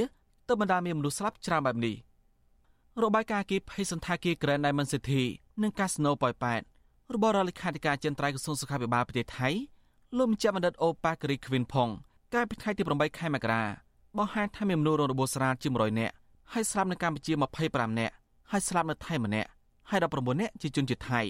[0.48, 1.96] ទៅបណ្ដាមានមនុស្សស្លាប់ច្រើនបែបនេះ
[3.02, 5.22] របាយការណ៍អគារភ័យសន្តាគារ Grand Diamond City
[5.62, 6.60] និងកាស៊ីណូប៉ោយប៉ែត
[7.14, 9.48] របស់រដ្ឋលេខាធិការចិនត្រៃក្រសួងសុខាភិបាលប្រទេសថៃ
[10.16, 11.88] លោកមជ្ឈបណ្ឌិតអូប៉ាការីខ្វិនផុង
[12.34, 13.62] កាលពីថ្ងៃទី8ខែមករា
[14.18, 16.14] បង្ហាញថាមានមនុស្សរងរបួសស្រាលជាង100នាក់
[16.52, 17.32] ហើយស្លាប់នៅកម្ពុជា
[17.66, 18.14] 25នាក់
[18.50, 19.48] ហើយស្លាប់នៅថៃម្នាក់
[19.90, 21.20] ហើយ19នាក់ជាជនជាតិថៃ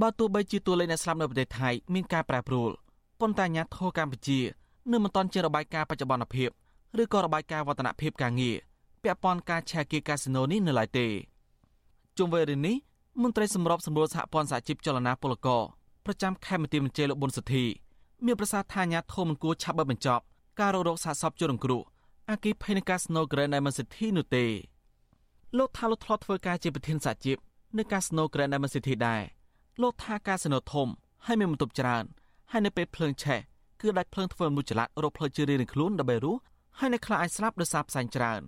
[0.00, 2.70] បើទោះបីជាតួលេខអ្នកស្លាប់នៅប្រទេសថៃមានការប្រែប្រួល
[3.20, 4.40] ប៉ុន្តែអាជ្ញាធរកម្ពុជា
[4.92, 6.50] នៅមិនទាន់ជារបាយការណ៍បច្ចុប្បន្នភាព
[7.02, 8.56] ឬក៏របាយការណ៍វឌ្ឍនភាពការងារ
[9.02, 11.06] ពាក់ព័ន្ធការឆែកគាកាស៊ីណូនេះនៅឡើយទេ
[12.18, 12.76] ជុំវិញរឿងនេះ
[13.22, 15.62] មន្ត្រីសម្របសម្រួលសហព័ន្ធសហជីពចលនាពលករ
[16.06, 17.64] ប្រចាំខេមរទីមន្ត្រីលោកប៊ុនសុធី
[18.26, 20.22] មានប្រសាសន៍ថាអាញាធមមិនគួរឆាប់បិទបញ្ចប់
[20.60, 21.82] ការរករោគសាកសពជនរងគ្រោះ
[22.30, 24.44] អាគីភ័យនៃកាស៊ីណូ Grand Diamond City នោះទេ
[25.58, 27.36] លោកថាលោកធ្លាប់ធ្វើការជាប្រធានសហជីព
[27.78, 29.22] នៅកាស៊ីណូ Grand Diamond City ដែរ
[29.82, 30.88] លោកថាកាស៊ីណូធំ
[31.26, 32.04] ហើយមានបន្ទប់ច្រើន
[32.50, 33.40] ហើយនៅពេលភ្លើងឆេះ
[33.80, 36.40] គឺដាច់ភ្លើងធ្វើមនុស្សចល័តរកផ្លូវជឿរៀងខ្លួនដើម្បីរស់
[36.78, 38.42] ហើយនៅខ្លះអាចស្លាប់ដោយសារផ្សែងច្រើន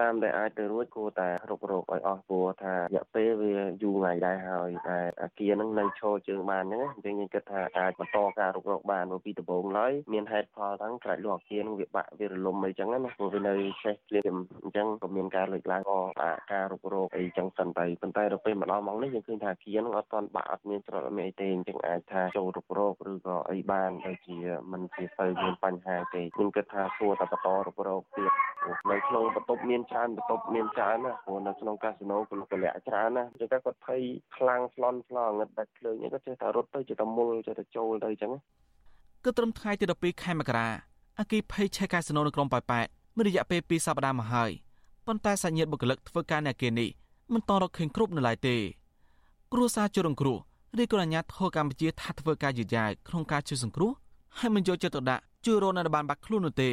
[0.00, 15.98] តាមដែលអាចទៅរួចគួរតែរុករកឲ្យអស់ព្រោះថារយៈពេលវាយូរថ្ងៃដែរហើយតែអាគារហ្នឹងនៅឈរជើងបានហ្នឹងអញ្ចឹងយើងគិតថាអាចបន្តការរុករកបានពីដំបូងឡើយមានហេតុផលទាំងខ្លាចលក់អាគារហ្នឹងវាបាក់វារលំអីចឹងណាព្រោះវានៅសេះភ្លាមអញ្ចឹងក៏មានការលើកឡើងក៏
[16.52, 24.36] ការរុករកអីចឹងសិនទៅប៉ុន្តែដល់ពេលមកដល់ម៉ោងនេះយើងឃើញថាអាគារហ្នឹងអត់ទាន់បាក់អត់មានច្រត់អត់មានអីទេអញ្ចឹងអាចថាចូលរុករកឬក៏អីបានដូចជា
[24.72, 28.32] มันជាទៅមានបញ្ហាទេខ្ញុំគិតថាគួរតែបន្តរុករកទៀត
[28.90, 34.00] នៅក្នុងបន្ទប់មានច្រើនបន្ទប់មានច្រើនណាព្រោះនៅក្នុងកាស៊ីណូពលកលៈច្រើនណាអញ្ចឹងគាត់ភ័យ
[34.36, 38.32] ខ្លាំងស្លន់ស្លោងឹតដាច់ភ្លើងគាត់ចេះតែរត់ទៅចេះតែមុលចេះតែចូលទៅអញ្ចឹង
[39.24, 40.68] គឺត្រឹមថ្ងៃទី12ខែមករា
[41.18, 44.50] អគិភ័យឆេះកាស៊ីណូនៅក្រុងប៉ោយប៉ែតមានរយៈពេល2សប្តាហ៍មកហើយ
[45.06, 46.88] ប៉ុន្តែសាច់ញាតិបុគ្គលិកធ្វើការនៅអគារនេះ
[47.32, 48.56] មិនតរកឃើញគ្រប់នៅឡើយទេ
[49.52, 50.38] គ្រួសារជនរងគ្រោះ
[50.82, 53.92] ឬក៏អាជ្ញាធរកម្ពុជាថាធ្វើការយឺតយ៉ាវក្នុងការជួយសង្គ្រោះ
[54.38, 56.70] ហើយមិនយកចិត្តទុកដាក់ជួយរកនៅបានបាត់ខ្លួននោះទេ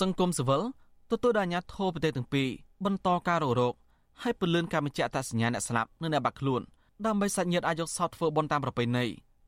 [0.00, 0.62] សង្គមស៊ីវិល
[1.10, 2.48] ទទួលដល់អាជ្ញាធរប្រទេសទាំងពីរ
[2.84, 3.74] បន្តការរករោគ
[4.22, 6.62] ហើយពន្លឿនការបញ្ជាក់អត្តសញ្ញាណអ្នកស្លាប់និងអ្នកបាត់ខ្លួន
[7.06, 9.04] ដើម្បីសាច់ញាតិអាចយកសោតធ្វើបុណ្យតាមប្រពៃណី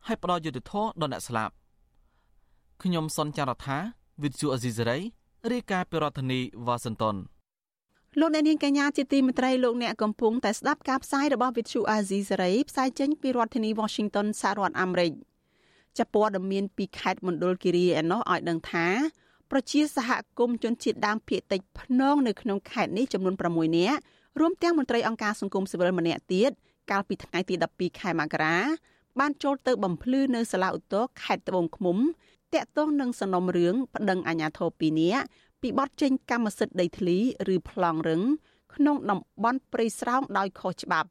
[0.07, 1.53] ហើយផ្ដល់យុត្តិធម៌ដល់អ្នកស្លាប់
[2.83, 3.79] ខ្ញុំសុនចាររថា
[4.23, 4.99] វិទ្យុអេស៊ីសេរី
[5.53, 7.17] រាយការណ៍ពីរដ្ឋធានីវ៉ាស៊ីនតោន
[8.21, 15.13] លោកអ្នកនាងកញ្ញាជាទីមេត្រីលោកអ្នកកំពុងតែស្ដាប់ការផ្សាយរបស់វិទ្យុអាស៊ីសេរីផ្សាយចេញពីរដ្ឋធានី Washington សហរដ្ឋអាមេរិក
[15.99, 18.87] ចាប់ព័ត៌មានពីខេត្តមណ្ឌលគិរីឯណោះឲ្យដឹងថា
[19.51, 24.01] ប្រជាសហគមន៍ជនជាតិដើមភាគតិចភ្នងនៅក្នុងខេត្តនេះចំនួន6នាក់
[24.41, 26.51] រួមទាំងមន្ត្រីអង្គការសង្គមស៊ីវិលម្នាក់ទៀត
[26.91, 28.57] កាលពីថ្ងៃទី12ខែមករា
[29.21, 31.99] បានចូលទៅបំភ្លឺនៅសាលាឧទ្ធរខេត្តត្បូងឃ្មុំ
[32.55, 35.25] តាក់ទងនឹងសំណុំរឿងប្តឹងអាជ្ញាធរពីរនាក់
[35.63, 37.19] ពីបទចេញកម្មសិទ្ធិដីធ្លី
[37.55, 38.23] ឬប្លង់រឹង
[38.75, 41.09] ក្នុងតំបន់ព្រៃស្រោងដោយខុសច្បាប់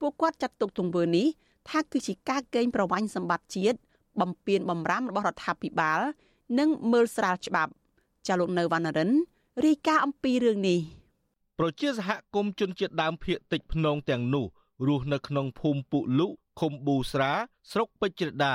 [0.00, 1.26] ពួកគាត់ចាត់ទុកទង្វើនេះ
[1.68, 3.78] ថាគឺជាការកេងប្រវ័ញ្ចសម្បត្តិជាតិ
[4.20, 6.00] បំពេញបំរាមរបស់រដ្ឋាភិបាល
[6.58, 7.72] និងមើលស្រាលច្បាប់
[8.26, 9.10] ចាលោកនៅវណ្ណរិន
[9.64, 10.78] រាយការណ៍អំពីរឿងនេះ
[11.58, 14.46] ប្រជាសហគមន៍ជនជាតិដើមភាគតិចភ្នងទាំងនោះ
[14.86, 16.26] រស់នៅក្នុងភូមិពុលុ
[16.60, 17.32] ឃុំប៊ូស្រា
[17.70, 18.54] ស្រុកពេជ្រដា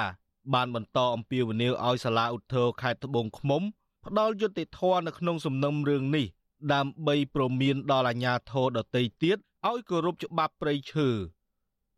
[0.53, 3.61] បានបន្តអំពាវនាវឲ្យសាលាឧទ្ធរខេត្តត្បូងឃ្មុំ
[4.05, 6.25] ផ្ដាល់យុត្តិធម៌នៅក្នុងសំណុំរឿងនេះ
[6.73, 9.37] ដើម្បីប្រមានដល់អាជ្ញាធរដទៃទៀត
[9.67, 11.07] ឲ្យគោរពច្បាប់ព្រៃឈើ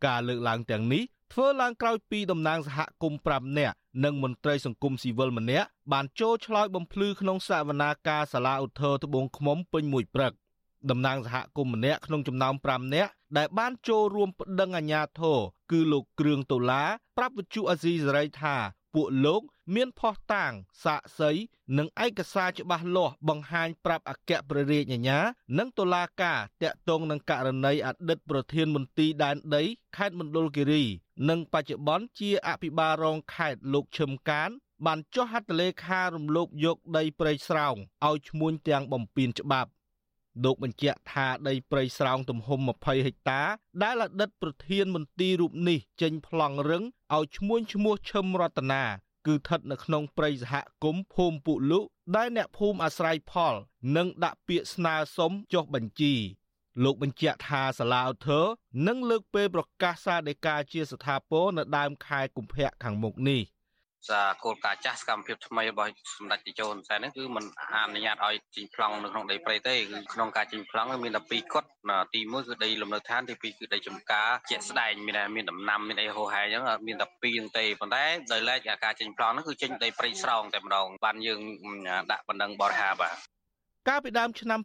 [0.05, 1.03] ការលើកឡើងទាំងនេះ
[1.33, 10.33] ធ្វើឡើងក្រោយពីតំណាងសហគមន៍5នាក់និងមន្ត្រីសង្គមស៊ីវិលម្នាក់បានចូលឆ្លើយបំភ្លឺក្នុងសវនាការសាលាឧទ្ធរត្បូងឃ្មុំពេញមួយព្រឹក
[10.89, 15.37] តំណាងសហគមន៍ម្នាក់ក្នុងចំណោម5នាក់ដែលបានចូលរួមប្តឹងអាជ្ញាធរ
[15.71, 18.55] គឺលោកគ្រឿងដុល្លារប្រាប់វិទ្យុអាស៊ីសេរីថា
[18.93, 19.41] ពួកលោក
[19.75, 20.51] មានផុសតាង
[20.83, 21.31] សាកសី
[21.77, 25.19] និងឯកសារច្បាស់លាស់បង្ហាញប្រាប់អគ្គព្រះរាជអាជ្ញា
[25.57, 29.63] និងតុលាការតាក់ទងនឹងករណីអតីតប្រធានមន្ទីរដែនដី
[29.97, 30.83] ខេត្តមណ្ឌលគិរី
[31.29, 34.49] និងបច្ចុប្បន្នជាអភិបាលរងខេត្តលោកឈឹមកាន
[34.85, 37.75] បានចុះហត្ថលេខារំលោភយកដីព្រៃស្រោង
[38.07, 39.69] ឲ្យឈ្មួញទាំងបំពេញច្បាប់
[40.43, 43.41] លោកបញ្ជាក់ថាដីព្រៃស្រោងទំហំ20ហិកតា
[43.83, 46.83] ដែលអតីតប្រធានមន្ទីររូបនេះចេញប្លង់រឹង
[47.15, 48.83] ឲ្យឈ្មួញឈ្មោះឈឹមរតនា
[49.27, 51.79] គឺស្ថិតនៅក្នុងព្រៃសហគមន៍ភូមិពុលុ
[52.15, 53.55] ដែលអ្នកភូមិអាស្រ័យផល
[53.95, 56.13] និងដាក់ពាក្យស្នើសុំចុះបញ្ជី
[56.83, 58.41] លោកបញ្ជាក់ថាសាឡាវធើ
[58.87, 63.41] នឹងលើកពេលប្រកាសសាលដីកាជាស្ថាពរនៅដើមខែកុម្ភៈខាងមុខនេះ។
[64.07, 71.69] សាគោលការណ៍ចាស់សកម្មភាពថ្មីរបស់សម្ដេចតេជោហ៊ុនសែនហ្នឹងគឺมันអនុញ្ញាតឲ្យជីងប្លង់នៅក្នុងដីព្រៃទេគឺក្នុងការជីងប្លង់មានតែពីរគត់
[72.13, 81.41] ទី1គឺដីលំនៅឋានទី2គឺដីចំការជាក់ស្ដែងមានមានដំណាំមានអីហូរហែអញ្ចឹងមានតែពីរហ្នឹងទេប៉ុន្តែដោយឡែកការជីងប្លង់ហ្នឹងគឺចេញដីព្រៃស្រោងតែម្ដងបានយើង
[82.11, 83.15] ដាក់បណ្ដឹងបរិហាបាទ
[83.87, 84.59] កាលពីដើមឆ្នាំ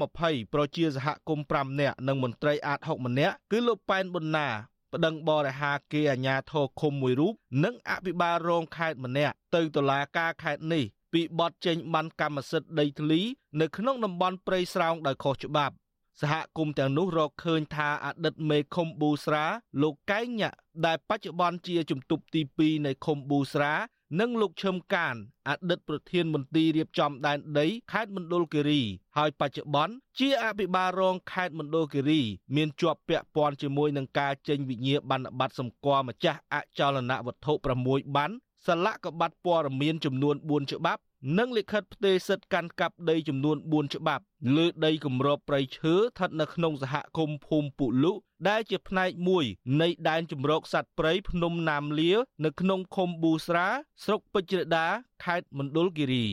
[0.00, 4.48] 2020ប្រជាសហគមន៍5នាក់និងមន្ត្រីអាត6ម្នាក់គឺលោកប៉ែនប៊ុនណា
[4.92, 7.34] ប្តឹងបរិហាគេអាញាធរឃុំមួយរូប
[7.64, 13.20] និងអភិបាលរងខេត្តម្នាក់ទៅតុលាការខេត្តនេះពីបទចេញបានកម្មសិទ្ធិដីធ្លី
[13.60, 15.74] នៅក្នុងតំបន់ព្រៃស្រោងដោយខុសច្បាប់
[16.20, 19.44] សហគមន៍ទាំងនោះរកឃើញថាអតីតមេឃុំប៊ូស្រា
[19.82, 20.50] លោកកែងញ៉ា
[20.86, 23.72] ដែលបច្ចុប្បន្នជាជំទប់ទី2នៃឃុំប៊ូស្រា
[24.20, 25.16] និងលោកឈឹមកាន
[25.48, 28.80] អតីតប្រធានមន្ទីររៀបចំដែនដីខេត្តមណ្ឌលគិរី
[29.16, 32.20] ហើយបច្ចុប្បន្នជាអភិបាលរងខេត្តមណ្ឌលគិរី
[32.56, 37.52] មានជាប់ពាក់ព័ន្ធជាមួយនឹងការចេញវិញ្ញាបនបត្រសម្គាល់ម្ចាស់អចលនវត្ថុ
[37.84, 38.30] 6បាន
[38.66, 41.00] សលកបត្តិព័ត៌មានចំនួន4ច្បាប់
[41.34, 44.24] និងលិខិតផ្ទេរសិទ្ធិកាន់កាប់ដីចំនួន4ច្បាប់
[44.56, 48.12] លើដីគម្របព្រៃឈើស្ថិតនៅក្នុងសហគមន៍ភូមិពុលុ
[48.48, 49.44] ដែលជាផ្នែកមួយ
[49.80, 52.12] នៃដែនជម្រកសត្វព្រៃភ្នំណាមលា
[52.44, 53.66] នៅក្នុងឃុំប៊ូស្រា
[54.04, 54.86] ស្រុកពេជ្រដា
[55.24, 56.26] ខេត្តមណ្ឌលគិរី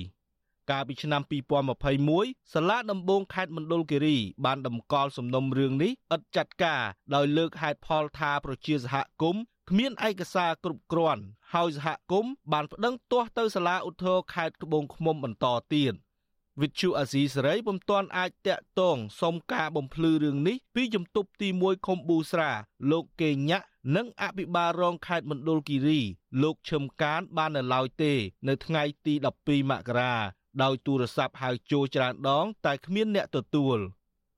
[0.72, 1.22] កាលពីឆ្នាំ
[1.88, 6.82] 2021សាលាដំបងខេត្តមណ្ឌលគិរី បានតម្កល់សំណុំរឿងនេះឥតចាត់ការ
[7.16, 11.24] ដោយលើកហេតុផលថាប្រជាសហគមន៍គ្មានឯកសារគ្រប់គ្រាន់
[11.54, 15.94] ហើយសហគមន៍បានប្តឹងទាស់ទៅសាលាឧទ្ធរខេត្តត្បូងឃ្មុំបន្តទៀត
[16.62, 22.52] វិទ្យុអាស៊ីសេរីពុំទាន់អាចតាក់ទងសុំការបំភ្លឺរឿងនេះពីជំទប់ទី1ខុំប៊ូស្រា
[22.92, 26.02] លោកកេញាក់និងអភិបាលរងខេត្តមណ្ឌលគិរី
[26.42, 28.14] លោកឈឹមកានបាននៅឡើយទេ
[28.48, 30.14] នៅថ្ងៃទី12មករា
[30.64, 33.78] ដោយទូរស័ព្ទហៅចូលច្រើនដង តែគ្មានអ្នកទទួល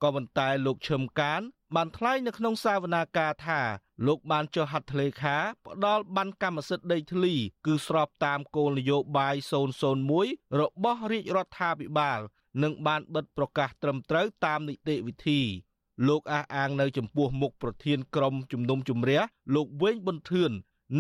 [0.03, 1.41] ក៏ប៉ុន្តែលោកឈឹមកាន
[1.76, 3.61] បានថ្លែងនៅក្នុងសាវនាកាថា
[4.06, 7.34] លោកបានចុះហត្ថលេខាផ្ដាល់បានកម្មសិទ្ធិដីធ្លី
[7.66, 9.36] គឺស្របតាមគោលនយោបាយ
[9.98, 12.20] 001របស់រាជរដ្ឋាភិបាល
[12.64, 15.41] និងបានបិទប្រកាសត្រឹមត្រូវតាមនីតិវិធី
[16.08, 19.22] លោកអះអាងនៅចំពោះមុខប្រធានក្រុមជំនុំជម្រះ
[19.56, 20.52] លោកវែងប៊ុនធឿន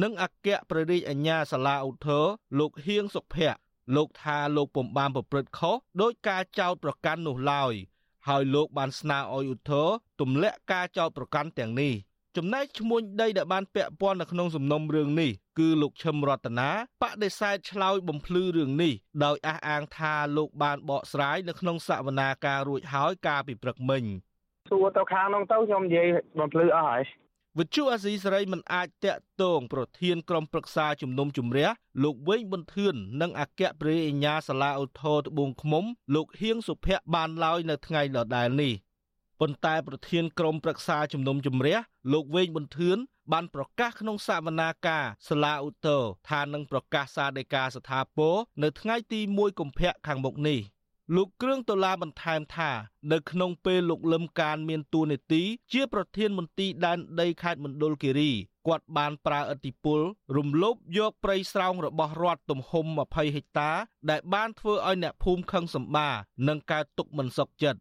[0.01, 2.25] និងអគ្គព្រះរាជអាជ្ញាសាលាឧទ្ធរ
[2.59, 3.59] លោកហៀងសុភ័ក្រ
[3.95, 7.73] លោកថាលោកពុំបានប្រព្រឹត្តខុសដោយការចោទប្រកាន់នោះឡើយ
[8.27, 9.87] ហើយលោកបានស្នើឲ្យឧទ្ធរ
[10.19, 11.93] ទម្លាក់ការចោទប្រកាន់ទាំងនេះ
[12.37, 16.69] ចំណែកឈ្មួញដីដែលបានពាក់ព័ន្ធនៅក្នុងសំណុំរឿងនេះគឺលោកឈឹមរតនា
[17.01, 24.03] បដិសេធឆ្លើយបំភ្លឺរឿងនេះដោយអះអាងថាលោកបានបកស្រាយនៅក្នុងសវនាការរួចហើយកាលពីព្រឹកមិញ
[24.69, 26.07] សួរទៅខាងនោះទៅខ្ញុំនិយាយ
[26.39, 27.03] បំភ្លឺអស់ហើយ
[27.59, 31.69] វិទ្យុអាស៊ីសេរីមិនអាចតាក់ទងប្រធានក្រុមប្រឹក្សាជំនុំជម្រះ
[32.03, 35.83] លោកវែងប៊ុនធឿននិងអគ្គព្រះអញ្ញាសាលាឧទ្ធរត្បូងឃ្មុំ
[36.15, 38.73] លោកហៀងសុភ័ក្របានឡើយនៅថ្ងៃដដែលនេះ
[39.41, 41.77] ប៉ុន្តែប្រធានក្រុមប្រឹក្សាជំនុំជម្រះ
[42.13, 42.97] លោកវែងប៊ុនធឿន
[43.31, 50.59] បានប្រកាសក្នុងសវនាការសាលាឧទ្ធរថានឹងប្រកាសសារដីកាស្ថាពរនៅថ្ងៃទី1កុម្ភៈខាងមុខនេះ
[51.15, 52.71] លោកគ្រឿងដុល្លារបន្ថែមថា
[53.11, 58.31] នៅក្នុងពេលលោកលឹមការមានតួនាទីជាប្រធានមន្ទីរដែនដីខេត្តមណ្ឌលគិរី
[58.67, 59.99] គាត់បានប្រើឥទ្ធិពល
[60.37, 63.71] រំលោភយកព្រៃស្រោងរបស់រដ្ឋទំហំ20ហិកតា
[64.09, 66.09] ដែលបានធ្វើឲ្យអ្នកភូមិខឹងសម្បា
[66.47, 67.79] និងកើតទុកមិនសុខចិត្ត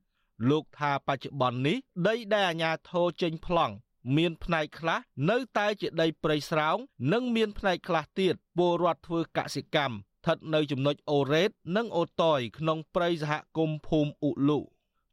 [0.48, 1.76] លោកថាបច្ចុប្បន្ននេះ
[2.08, 3.74] ដីដែលអាជ្ញាធរចេញប្លង់
[4.16, 4.98] មានផ្នែកខ្លះ
[5.30, 6.76] នៅតែជាដីព្រៃស្រោង
[7.12, 14.60] និងមានផ្នែកខ្លះទៀតពលរដ្ឋធ្វើកសិកម្មស្ថិតនៅចំណុចអូរ៉េត និងអូតយក្នុងព្រៃសហគមន៍ភូមិអ៊ុលូ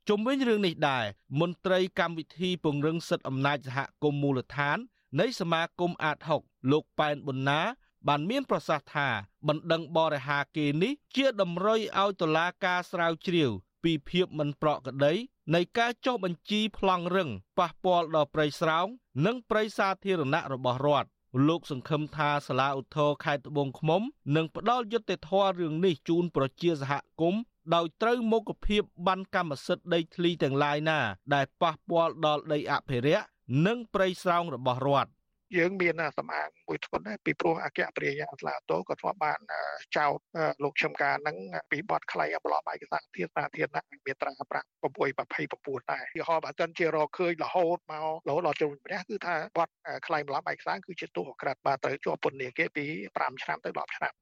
[0.07, 1.05] ជុំវិញរឿងនេះដែរ
[1.39, 4.77] មន្ត្រីកម្មវិធីពង្រឹងសិទ្ធិអំណាចសហគមន៍មូលដ្ឋាន
[5.19, 7.61] នៃសមាគមអាត6លោកប៉ែនប៊ុនណា
[8.07, 9.09] បានមានប្រសាសន៍ថា
[9.47, 13.51] បណ្ដឹងបរិហាគេនេះជាតម្រុយឲ្យតុលាការស្រាវជ្រាវ
[13.83, 15.13] ពីភាពមិនប្រក្រតី
[15.55, 17.29] នៃការចុះបញ្ជីប្លង់រឹង
[17.59, 18.87] ប៉ះពាល់ដល់ព្រៃស្រោង
[19.25, 21.09] និងព្រៃសាធារណៈរបស់រដ្ឋ
[21.47, 24.01] លោកសង្ឃឹមថាសាលាឧទ្ធរខេត្តត្បូងឃ្មុំ
[24.35, 27.41] នឹងផ្ដល់យុត្តិធម៌រឿងនេះជូនប្រជាសហគមន៍
[27.75, 30.99] ដោយត្រូវមុខភាពបានកម្មសិទ្ធិដីធ្លីទាំងឡាយណា
[31.33, 33.25] ដែលប៉ះពាល់ដល់ដីអភិរក្ស
[33.65, 35.11] និងព្រៃស្រោងរបស់រដ្ឋ
[35.57, 39.39] យើងមានសម្អាងមួយធ្ងន់ដែរពីព្រោះអគ្គព្រះយាសាឡាតូក៏ធ្លាប់បាន
[39.97, 40.17] ចោទ
[40.63, 41.37] លោកឈឹមការនឹង
[41.71, 49.69] ពីបទខ្លីប្លន់ឯកសារធាតុសាធារណៈមានត្រា5 629ដែរឧទាហរណ៍បើសិនជារកឃើញរហូតមករហូតដល់ជុំព្រះគឺថាបទ
[50.07, 52.85] ខ្លីប្លន់ឯកសារគឺជាទោសអក្រិតបាទត្រូវជាប់ពន្ធនាគារពី
[53.15, 54.13] 5ឆ្នាំទៅ10ឆ្នាំ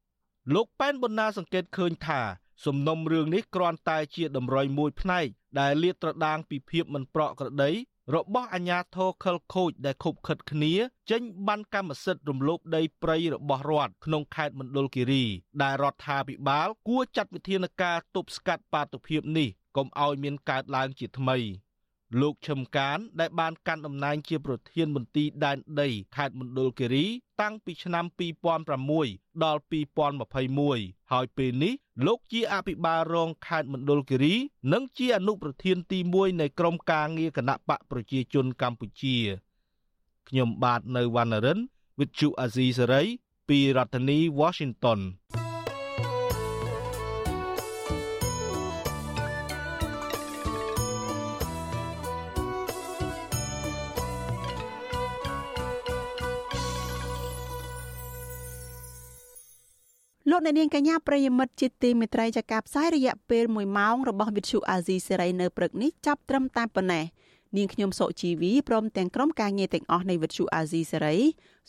[0.54, 2.20] លោកប៉ែនបណ្ណាសង្កេតឃើញថា
[2.66, 5.26] សំណុំរឿងនេះគ្រាន់តែជាតម្រុយមួយផ្នែក
[5.60, 7.70] ដែលលាតត្រដាងពីភាពមិនប្រក្រតី
[8.14, 10.74] របស់អាញាធរខលខូចដែលខុបខិតគ្នា
[11.10, 15.24] ចេញបានកម្មសិទ្ធិរំលោភដីព្រៃរបស់រដ្ឋក្នុងខេត្តមណ្ឌលគិរី
[15.62, 21.36] ដែលរដ្ឋាភិបាល គួរចាត់វិធានការទប់ស្កាត់បាតុភិបនេះកុំឲ្យមានកើតឡើងជាថ្មី។
[22.20, 27.06] លោកឈឹមកាន ដែលបានកាន់តំណែងជាប្រធានមន្ទីរដែនដីខេត្តមណ្ឌលគិរី
[27.40, 28.04] តាំងពីឆ្នាំ
[28.74, 29.60] 2006ដល់
[30.36, 31.74] 2021ហើយពេលនេះ
[32.06, 34.34] លោកជាអភិបាលរងខេត្តមណ្ឌលគិរី
[34.72, 39.16] និងជាអនុប្រធានទី1នៃក្រុមការងារគណៈបកប្រជាជនកម្ពុជា
[40.28, 41.58] ខ្ញុំបាទនៅវណ្ណរិន
[41.98, 43.06] with Chu Azizi Saray
[43.48, 45.00] ពីរដ្ឋធានី Washington
[60.30, 67.04] លោកអ្នកនាងកញ្ញាប្រិយមិត្តជាទីមេត្រីចាការផ្សាយរយៈពេល1ម៉ោងរបស់វិទ្យុអាស៊ីសេរីនៅព្រឹកនេះចាប់ត្រឹមតែប៉ុណ្ណេះ
[67.56, 71.16] នាងខ្ញុំសុជីវីព្រមទាំងក្រុមការងារទាំងអស់នៃវិទ្យុអាស៊ីសេរី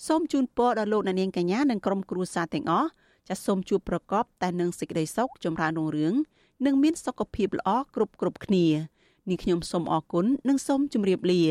[0.08, 2.90] សូមជូនពរដល់លោកអ្នកនាងកញ្ញានិងក្រុមគ្រួសារទាំងអស់
[3.30, 6.14] ចាសូមជួបប្រកបតែនឹងសេចក្តីសុខចម្រើនរុងរឿង
[6.66, 8.66] និងមានសុខភាពល្អគ្រប់គ្រប់គ្នា
[9.30, 11.44] នាងខ្ញុំសូមអរគុណនិងសូមជម្រាបលា